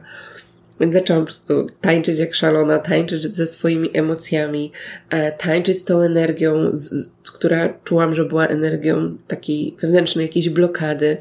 więc 0.80 0.94
zaczęłam 0.94 1.22
po 1.22 1.26
prostu 1.26 1.66
tańczyć 1.80 2.18
jak 2.18 2.34
szalona, 2.34 2.78
tańczyć 2.78 3.34
ze 3.34 3.46
swoimi 3.46 3.90
emocjami, 3.92 4.72
e, 5.10 5.32
tańczyć 5.32 5.78
z 5.78 5.84
tą 5.84 6.00
energią, 6.00 6.70
z, 6.72 6.90
z, 6.90 7.10
która 7.30 7.78
czułam, 7.84 8.14
że 8.14 8.24
była 8.24 8.46
energią 8.46 9.16
takiej 9.28 9.76
wewnętrznej 9.80 10.26
jakiejś 10.26 10.48
blokady, 10.48 11.16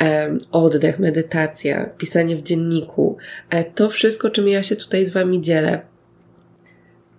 e, 0.00 0.38
oddech, 0.52 0.98
medytacja, 0.98 1.84
pisanie 1.84 2.36
w 2.36 2.42
dzienniku. 2.42 3.16
E, 3.50 3.64
to 3.64 3.90
wszystko, 3.90 4.30
czym 4.30 4.48
ja 4.48 4.62
się 4.62 4.76
tutaj 4.76 5.04
z 5.04 5.10
Wami 5.10 5.40
dzielę. 5.40 5.80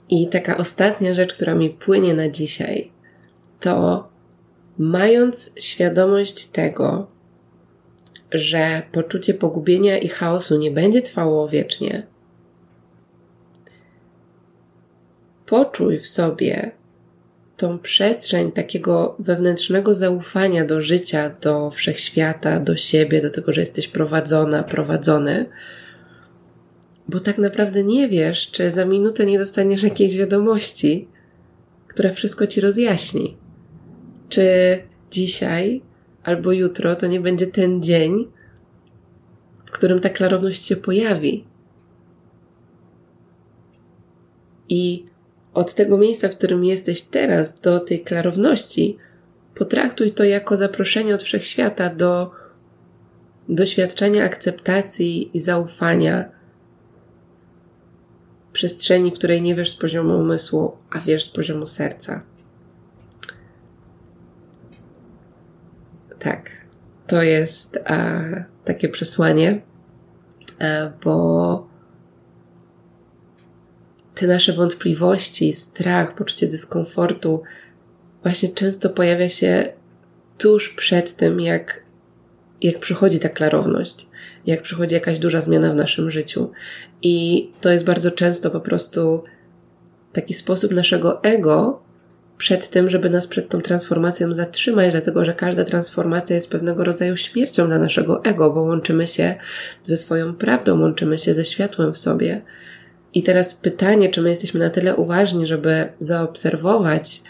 I 0.10 0.28
taka 0.28 0.58
ostatnia 0.58 1.15
rzecz, 1.15 1.34
która 1.34 1.56
mi 1.56 1.70
płynie 1.70 2.13
na 2.13 2.30
dzisiaj, 2.30 2.91
to 3.60 4.08
mając 4.78 5.54
świadomość 5.60 6.46
tego, 6.48 7.08
że 8.32 8.82
poczucie 8.91 9.34
pogubienia 9.34 9.98
i 9.98 10.08
chaosu 10.08 10.58
nie 10.58 10.72
będzie 10.72 11.02
trwało 11.02 11.50
wiecznie, 11.50 12.08
poczuj 15.46 16.00
w 16.00 16.08
sobie 16.08 16.72
tą 17.58 17.80
przestrzeń 17.80 18.52
takiego 18.52 19.15
wewnętrznego 19.20 19.94
zaufania 19.94 20.65
do 20.65 20.82
życia, 20.82 21.36
do 21.41 21.72
wszechświata, 21.72 22.60
do 22.60 22.78
siebie, 22.78 23.22
do 23.22 23.30
tego, 23.30 23.54
że 23.54 23.62
jesteś 23.62 23.88
prowadzona, 23.88 24.63
prowadzony, 24.63 25.46
bo 27.08 27.20
tak 27.20 27.38
naprawdę 27.38 27.84
nie 27.84 28.10
wiesz, 28.10 28.52
czy 28.52 28.72
za 28.72 28.86
minutę 28.86 29.26
nie 29.26 29.39
dostaniesz 29.39 29.84
jakiejś 29.84 30.17
wiadomości, 30.17 31.08
która 31.88 32.13
wszystko 32.13 32.48
ci 32.48 32.62
rozjaśni. 32.62 33.38
Czy 34.30 34.44
dzisiaj 35.12 35.82
albo 36.23 36.51
jutro 36.51 36.95
to 36.95 37.07
nie 37.07 37.19
będzie 37.19 37.47
ten 37.47 37.84
dzień, 37.84 38.27
w 39.65 39.71
którym 39.71 39.99
ta 39.99 40.10
klarowność 40.10 40.65
się 40.65 40.75
pojawi. 40.75 41.45
I 44.69 45.05
od 45.53 45.73
tego 45.73 45.97
miejsca, 45.97 46.29
w 46.29 46.36
którym 46.36 46.65
jesteś 46.65 47.01
teraz, 47.01 47.60
do 47.60 47.79
tej 47.79 48.03
klarowności, 48.03 48.97
potraktuj 49.55 50.12
to 50.12 50.23
jako 50.23 50.57
zaproszenie 50.57 51.15
od 51.15 51.23
wszechświata 51.23 51.95
do 51.95 52.31
doświadczenia 53.49 54.23
akceptacji 54.23 55.38
i 55.38 55.39
zaufania 55.39 56.29
przestrzeni, 58.53 59.12
której 59.12 59.41
nie 59.41 59.55
wiesz 59.55 59.71
z 59.71 59.75
poziomu 59.75 60.19
umysłu, 60.19 60.77
a 60.89 60.99
wiesz 60.99 61.23
z 61.23 61.29
poziomu 61.29 61.65
serca. 61.65 62.31
Tak, 66.23 66.49
to 67.07 67.21
jest 67.21 67.79
a, 67.86 68.21
takie 68.65 68.89
przesłanie, 68.89 69.62
a, 70.60 70.91
bo 71.03 71.67
te 74.15 74.27
nasze 74.27 74.53
wątpliwości, 74.53 75.53
strach, 75.53 76.15
poczucie 76.15 76.47
dyskomfortu 76.47 77.43
właśnie 78.23 78.49
często 78.49 78.89
pojawia 78.89 79.29
się 79.29 79.73
tuż 80.38 80.69
przed 80.69 81.15
tym, 81.15 81.39
jak, 81.39 81.84
jak 82.62 82.79
przychodzi 82.79 83.19
ta 83.19 83.29
klarowność, 83.29 84.07
jak 84.45 84.62
przychodzi 84.62 84.95
jakaś 84.95 85.19
duża 85.19 85.41
zmiana 85.41 85.73
w 85.73 85.75
naszym 85.75 86.12
życiu. 86.12 86.51
I 87.01 87.49
to 87.62 87.71
jest 87.71 87.84
bardzo 87.84 88.12
często 88.12 88.51
po 88.51 88.60
prostu 88.60 89.23
taki 90.13 90.34
sposób 90.34 90.71
naszego 90.71 91.23
ego 91.23 91.81
przed 92.41 92.69
tym, 92.69 92.89
żeby 92.89 93.10
nas 93.10 93.27
przed 93.27 93.49
tą 93.49 93.62
transformacją 93.62 94.34
zatrzymać, 94.34 94.91
dlatego 94.91 95.25
że 95.25 95.34
każda 95.34 95.65
transformacja 95.65 96.36
jest 96.36 96.49
pewnego 96.49 96.84
rodzaju 96.84 97.17
śmiercią 97.17 97.67
dla 97.67 97.80
naszego 97.80 98.23
ego, 98.23 98.54
bo 98.54 98.62
łączymy 98.62 99.08
się 99.08 99.36
ze 99.84 99.97
swoją 99.97 100.36
prawdą, 100.36 100.80
łączymy 100.80 101.17
się 101.17 101.34
ze 101.34 101.43
światłem 101.43 101.93
w 101.93 101.97
sobie. 101.97 102.41
I 103.13 103.23
teraz 103.23 103.54
pytanie, 103.54 104.10
czy 104.10 104.21
my 104.21 104.30
jesteśmy 104.30 104.60
na 104.60 104.69
tyle 104.69 104.95
uważni, 104.95 105.47
żeby 105.47 105.89
zaobserwować 105.99 107.21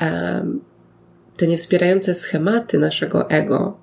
um, 0.00 0.60
te 1.38 1.46
niewspierające 1.46 2.14
schematy 2.14 2.78
naszego 2.78 3.30
ego 3.30 3.78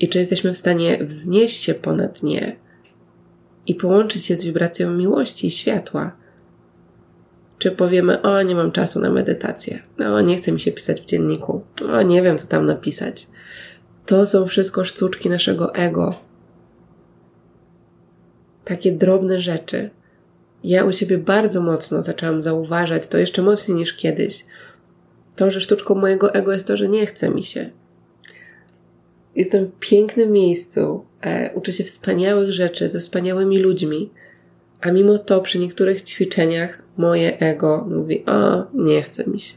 i 0.00 0.08
czy 0.08 0.18
jesteśmy 0.18 0.54
w 0.54 0.56
stanie 0.56 0.98
wznieść 1.04 1.62
się 1.62 1.74
ponad 1.74 2.22
nie 2.22 2.56
i 3.66 3.74
połączyć 3.74 4.24
się 4.24 4.36
z 4.36 4.44
wibracją 4.44 4.90
miłości 4.90 5.46
i 5.46 5.50
światła. 5.50 6.23
Czy 7.64 7.70
powiemy, 7.70 8.22
o, 8.22 8.42
nie 8.42 8.54
mam 8.54 8.72
czasu 8.72 9.00
na 9.00 9.10
medytację, 9.10 9.82
o, 9.98 10.20
nie 10.20 10.36
chce 10.36 10.52
mi 10.52 10.60
się 10.60 10.72
pisać 10.72 11.02
w 11.02 11.04
dzienniku, 11.04 11.62
o, 11.92 12.02
nie 12.02 12.22
wiem, 12.22 12.38
co 12.38 12.46
tam 12.46 12.66
napisać. 12.66 13.26
To 14.06 14.26
są 14.26 14.46
wszystko 14.46 14.84
sztuczki 14.84 15.30
naszego 15.30 15.74
ego. 15.74 16.10
Takie 18.64 18.92
drobne 18.92 19.40
rzeczy, 19.40 19.90
ja 20.64 20.84
u 20.84 20.92
siebie 20.92 21.18
bardzo 21.18 21.62
mocno 21.62 22.02
zaczęłam 22.02 22.40
zauważać 22.40 23.06
to 23.06 23.18
jeszcze 23.18 23.42
mocniej 23.42 23.76
niż 23.76 23.96
kiedyś. 23.96 24.46
To, 25.36 25.50
że 25.50 25.60
sztuczką 25.60 25.94
mojego 25.94 26.34
ego 26.34 26.52
jest 26.52 26.66
to, 26.66 26.76
że 26.76 26.88
nie 26.88 27.06
chce 27.06 27.30
mi 27.30 27.42
się. 27.42 27.70
Jestem 29.36 29.66
w 29.66 29.78
pięknym 29.78 30.32
miejscu, 30.32 31.04
e, 31.20 31.50
uczę 31.54 31.72
się 31.72 31.84
wspaniałych 31.84 32.52
rzeczy 32.52 32.90
ze 32.90 33.00
wspaniałymi 33.00 33.58
ludźmi, 33.58 34.10
a 34.84 34.92
mimo 34.92 35.18
to 35.18 35.40
przy 35.40 35.58
niektórych 35.58 36.02
ćwiczeniach 36.02 36.82
moje 36.96 37.38
ego 37.38 37.86
mówi: 37.90 38.24
O, 38.26 38.66
nie 38.74 39.02
chce 39.02 39.26
mi 39.26 39.40
się. 39.40 39.54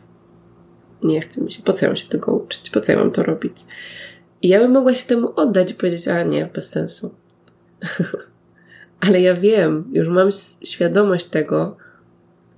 Nie 1.04 1.22
chce 1.22 1.42
mi 1.42 1.52
się. 1.52 1.64
Po 1.64 1.74
co 1.74 1.86
ja 1.86 1.90
mam 1.90 1.98
się 1.98 2.10
tego 2.10 2.36
uczyć? 2.36 2.70
Po 2.70 2.82
co 2.82 2.92
ja 2.92 2.98
mam 2.98 3.12
to 3.12 3.24
robić? 3.24 3.58
I 4.42 4.48
ja 4.48 4.60
bym 4.60 4.72
mogła 4.72 4.94
się 4.94 5.08
temu 5.08 5.34
oddać 5.36 5.72
i 5.72 5.74
powiedzieć: 5.74 6.08
A 6.08 6.24
nie, 6.24 6.50
bez 6.54 6.70
sensu. 6.70 7.16
Ale 9.06 9.22
ja 9.22 9.34
wiem, 9.34 9.82
już 9.92 10.08
mam 10.08 10.30
świadomość 10.64 11.26
tego, 11.26 11.78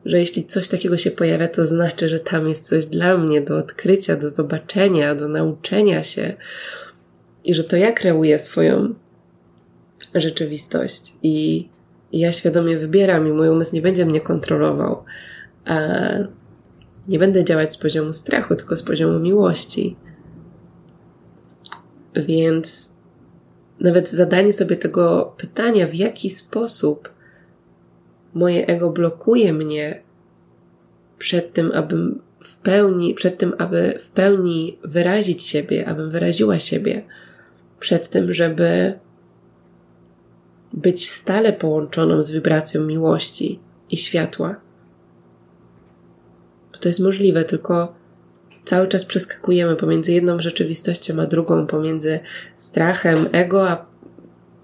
że 0.05 0.19
jeśli 0.19 0.45
coś 0.45 0.67
takiego 0.67 0.97
się 0.97 1.11
pojawia, 1.11 1.47
to 1.47 1.65
znaczy, 1.65 2.09
że 2.09 2.19
tam 2.19 2.49
jest 2.49 2.67
coś 2.67 2.85
dla 2.85 3.17
mnie 3.17 3.41
do 3.41 3.57
odkrycia, 3.57 4.15
do 4.15 4.29
zobaczenia, 4.29 5.15
do 5.15 5.27
nauczenia 5.27 6.03
się 6.03 6.33
i 7.43 7.53
że 7.53 7.63
to 7.63 7.77
ja 7.77 7.91
kreuję 7.91 8.39
swoją 8.39 8.93
rzeczywistość 10.15 11.13
i, 11.23 11.69
ja 12.13 12.31
świadomie 12.31 12.77
wybieram 12.77 13.27
i 13.27 13.31
mój 13.31 13.49
umysł 13.49 13.75
nie 13.75 13.81
będzie 13.81 14.05
mnie 14.05 14.21
kontrolował. 14.21 15.03
A 15.65 15.79
nie 17.07 17.19
będę 17.19 17.43
działać 17.43 17.73
z 17.73 17.77
poziomu 17.77 18.13
strachu, 18.13 18.55
tylko 18.55 18.75
z 18.75 18.83
poziomu 18.83 19.19
miłości. 19.19 19.95
Więc 22.15 22.93
nawet 23.79 24.11
zadanie 24.11 24.53
sobie 24.53 24.77
tego 24.77 25.33
pytania, 25.37 25.87
w 25.87 25.95
jaki 25.95 26.29
sposób 26.29 27.09
moje 28.33 28.67
ego 28.67 28.89
blokuje 28.89 29.53
mnie 29.53 30.01
przed 31.17 31.53
tym, 31.53 31.71
abym 31.71 32.21
w 32.43 32.57
pełni, 32.57 33.13
przed 33.13 33.37
tym, 33.37 33.53
aby 33.57 33.95
w 33.99 34.09
pełni 34.09 34.77
wyrazić 34.83 35.43
siebie, 35.43 35.87
abym 35.87 36.11
wyraziła 36.11 36.59
siebie, 36.59 37.01
przed 37.79 38.09
tym, 38.09 38.33
żeby 38.33 38.93
być 40.73 41.09
stale 41.09 41.53
połączoną 41.53 42.23
z 42.23 42.31
wibracją 42.31 42.85
miłości 42.85 43.59
i 43.91 43.97
światła. 43.97 44.55
Bo 46.71 46.79
to 46.79 46.87
jest 46.89 46.99
możliwe, 46.99 47.43
tylko 47.43 47.95
cały 48.65 48.87
czas 48.87 49.05
przeskakujemy 49.05 49.75
pomiędzy 49.75 50.11
jedną 50.13 50.39
rzeczywistością 50.39 51.21
a 51.21 51.25
drugą, 51.25 51.67
pomiędzy 51.67 52.19
strachem, 52.57 53.29
ego, 53.31 53.69
a 53.69 53.85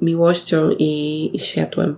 miłością 0.01 0.69
i, 0.79 1.29
i 1.33 1.39
światłem. 1.39 1.95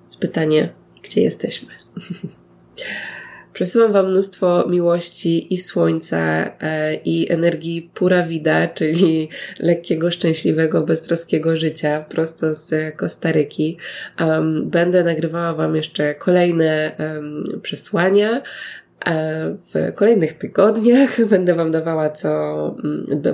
Więc 0.00 0.16
pytanie, 0.16 0.72
gdzie 1.02 1.20
jesteśmy? 1.20 1.68
Przesyłam 3.60 3.92
Wam 3.92 4.10
mnóstwo 4.10 4.68
miłości 4.68 5.54
i 5.54 5.58
słońca 5.58 6.18
e, 6.60 6.94
i 6.94 7.32
energii 7.32 7.90
pura 7.94 8.22
vida, 8.22 8.68
czyli 8.68 9.28
lekkiego, 9.58 10.10
szczęśliwego, 10.10 10.82
beztroskiego 10.82 11.56
życia 11.56 12.04
prosto 12.08 12.54
z 12.54 12.96
Kostaryki. 12.96 13.76
Będę 14.62 15.04
nagrywała 15.04 15.54
Wam 15.54 15.76
jeszcze 15.76 16.14
kolejne 16.14 16.96
przesłania, 17.62 18.42
w 19.72 19.94
kolejnych 19.94 20.32
tygodniach 20.38 21.24
będę 21.30 21.54
Wam 21.54 21.70
dawała 21.72 22.10
co, 22.10 22.74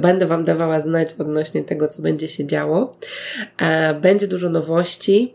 będę 0.01 0.27
Wam 0.27 0.45
dawała 0.45 0.81
znać 0.81 1.09
odnośnie 1.19 1.65
tego, 1.65 1.89
co 1.89 2.03
będzie 2.03 2.29
się 2.29 2.47
działo. 2.47 2.91
Będzie 4.03 4.29
dużo 4.29 4.51
nowości. 4.51 5.35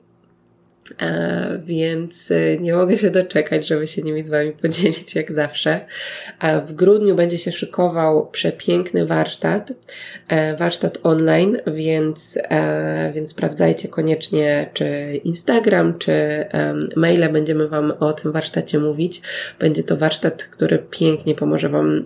E, 0.99 1.62
więc 1.65 2.32
e, 2.32 2.58
nie 2.58 2.73
mogę 2.73 2.97
się 2.97 3.10
doczekać, 3.12 3.67
żeby 3.67 3.88
się 3.88 4.01
nimi 4.01 4.23
z 4.23 4.30
Wami 4.30 4.51
podzielić 4.62 5.15
jak 5.15 5.32
zawsze. 5.32 5.86
W 6.65 6.73
grudniu 6.73 7.15
będzie 7.15 7.39
się 7.39 7.51
szykował 7.51 8.27
przepiękny 8.27 9.06
warsztat, 9.06 9.73
e, 10.27 10.58
warsztat 10.58 10.97
online, 11.04 11.58
więc, 11.67 12.39
więc 13.13 13.30
sprawdzajcie 13.30 13.88
koniecznie, 13.88 14.69
czy 14.73 14.86
Instagram, 15.23 15.97
czy 15.97 16.45
maile 16.95 17.30
będziemy 17.34 17.67
Wam 17.67 17.93
o 17.99 18.13
tym 18.13 18.32
warsztacie 18.32 18.80
mówić. 18.80 19.21
Będzie 19.60 19.84
to 19.84 19.97
warsztat, 19.97 20.43
który 20.43 20.80
pięknie 20.80 21.36
pomoże 21.36 21.69
Wam 21.69 22.06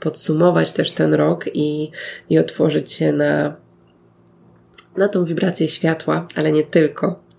podsumować 0.00 0.72
też 0.72 0.92
ten 0.92 1.14
rok 1.14 1.44
i, 1.54 1.90
i 2.30 2.38
otworzyć 2.38 2.92
się 2.92 3.12
na, 3.12 3.56
na 4.96 5.08
tą 5.08 5.24
wibrację 5.24 5.68
światła, 5.68 6.26
ale 6.36 6.52
nie 6.52 6.62
tylko. 6.62 7.29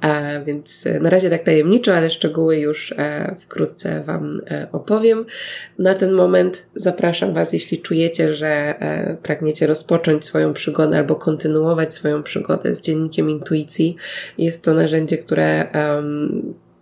A 0.00 0.40
więc 0.46 0.86
e, 0.86 1.00
na 1.00 1.10
razie 1.10 1.30
tak 1.30 1.42
tajemniczo, 1.42 1.94
ale 1.94 2.10
szczegóły 2.10 2.56
już 2.56 2.92
e, 2.92 3.36
wkrótce 3.38 4.02
Wam 4.02 4.30
e, 4.50 4.68
opowiem. 4.72 5.26
Na 5.78 5.94
ten 5.94 6.12
moment 6.12 6.66
zapraszam 6.74 7.34
Was, 7.34 7.52
jeśli 7.52 7.78
czujecie, 7.78 8.36
że 8.36 8.74
pragniecie 9.22 9.66
rozpocząć 9.66 10.24
swoją 10.24 10.52
przygodę 10.52 10.98
albo 10.98 11.16
kontynuować 11.16 11.94
swoją 11.94 12.22
przygodę 12.22 12.74
z 12.74 12.80
dziennikiem 12.80 13.30
intuicji. 13.30 13.96
Jest 14.38 14.64
to 14.64 14.74
narzędzie, 14.74 15.18
które 15.18 15.66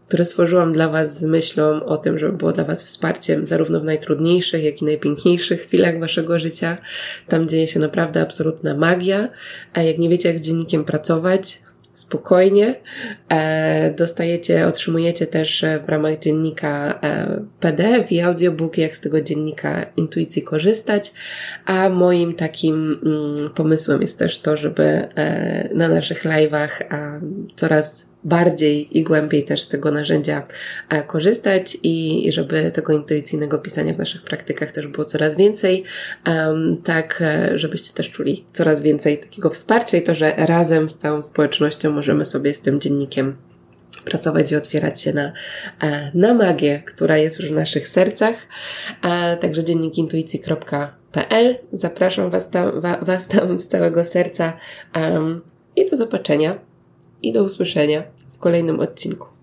które 0.09 0.25
stworzyłam 0.25 0.73
dla 0.73 0.89
Was 0.89 1.21
z 1.21 1.25
myślą 1.25 1.85
o 1.85 1.97
tym, 1.97 2.19
żeby 2.19 2.33
było 2.33 2.53
dla 2.53 2.65
Was 2.65 2.85
wsparciem 2.85 3.47
zarówno 3.47 3.81
w 3.81 3.85
najtrudniejszych, 3.85 4.65
jak 4.65 4.83
i 4.83 4.85
najpiękniejszych 4.85 5.61
chwilach 5.61 6.01
Waszego 6.01 6.39
życia. 6.39 6.79
Tam 7.29 7.49
dzieje 7.49 7.67
się 7.67 7.81
naprawdę 7.81 8.21
absolutna 8.21 8.75
magia. 8.75 9.29
A 9.73 9.83
jak 9.83 9.99
nie 9.99 10.09
wiecie, 10.09 10.29
jak 10.29 10.39
z 10.39 10.43
dziennikiem 10.43 10.85
pracować, 10.85 11.61
spokojnie. 11.99 12.75
E, 13.29 13.95
dostajecie, 13.97 14.67
otrzymujecie 14.67 15.27
też 15.27 15.65
e, 15.65 15.81
w 15.87 15.89
ramach 15.89 16.19
dziennika 16.19 17.01
e, 17.03 17.41
PDF 17.61 18.13
i 18.13 18.21
audiobook, 18.21 18.79
jak 18.79 18.97
z 18.97 19.01
tego 19.01 19.21
dziennika 19.21 19.87
intuicji 19.97 20.43
korzystać. 20.43 21.13
A 21.65 21.89
moim 21.89 22.35
takim 22.35 23.01
mm, 23.05 23.51
pomysłem 23.55 24.01
jest 24.01 24.19
też 24.19 24.39
to, 24.39 24.57
żeby 24.57 25.09
na 25.75 25.89
naszych 25.89 26.25
live'ach 26.25 26.71
coraz 27.57 28.08
bardziej 28.25 28.99
i 28.99 29.03
głębiej 29.03 29.45
też 29.45 29.61
z 29.63 29.69
tego 29.69 29.91
narzędzia 29.91 30.47
e, 30.89 31.03
korzystać 31.03 31.77
i, 31.83 32.27
żeby 32.33 32.73
tego 32.75 32.93
intuicyjnego 32.93 33.59
pisania 33.59 33.95
w 33.95 33.99
naszych 33.99 34.23
praktykach 34.23 34.73
też 34.73 34.87
było 34.87 35.05
coraz 35.05 35.37
więcej, 35.37 35.85
tak 36.85 37.23
e, 37.23 37.59
żebyście 37.59 37.95
też 37.95 38.11
czuli 38.11 38.45
coraz 38.53 38.81
więcej 38.81 39.19
takiego 39.19 39.51
wsparcia 39.51 39.99
i 39.99 40.03
to, 40.03 40.15
że 40.15 40.35
razem 40.37 40.89
z 40.89 40.99
całą 40.99 41.23
społecznością 41.23 41.93
możemy 41.93 42.25
sobie 42.25 42.55
z 42.55 42.61
tym 42.61 42.81
dziennikiem 42.81 43.37
pracować 44.05 44.53
i 44.53 44.57
otwierać 44.57 45.03
się 45.03 45.13
na, 45.13 45.33
e, 45.83 46.11
na 46.15 46.35
magię, 46.35 46.83
która 46.87 47.19
jest 47.19 47.41
już 47.41 47.49
w 47.49 47.55
naszych 47.55 47.89
sercach. 47.89 48.47
Także 49.41 49.65
dziennikintuicji.pl 49.65 51.57
Zapraszam 51.73 52.31
Was 52.31 52.51
tam, 52.51 52.81
was 53.03 53.29
tam 53.29 53.59
z 53.59 53.69
całego 53.69 54.05
serca. 54.05 54.53
I 55.77 55.91
do 55.91 55.97
zobaczenia 55.97 56.68
i 57.23 57.33
do 57.33 57.45
usłyszenia 57.45 58.03
w 58.35 58.39
kolejnym 58.39 58.81
odcinku. 58.81 59.38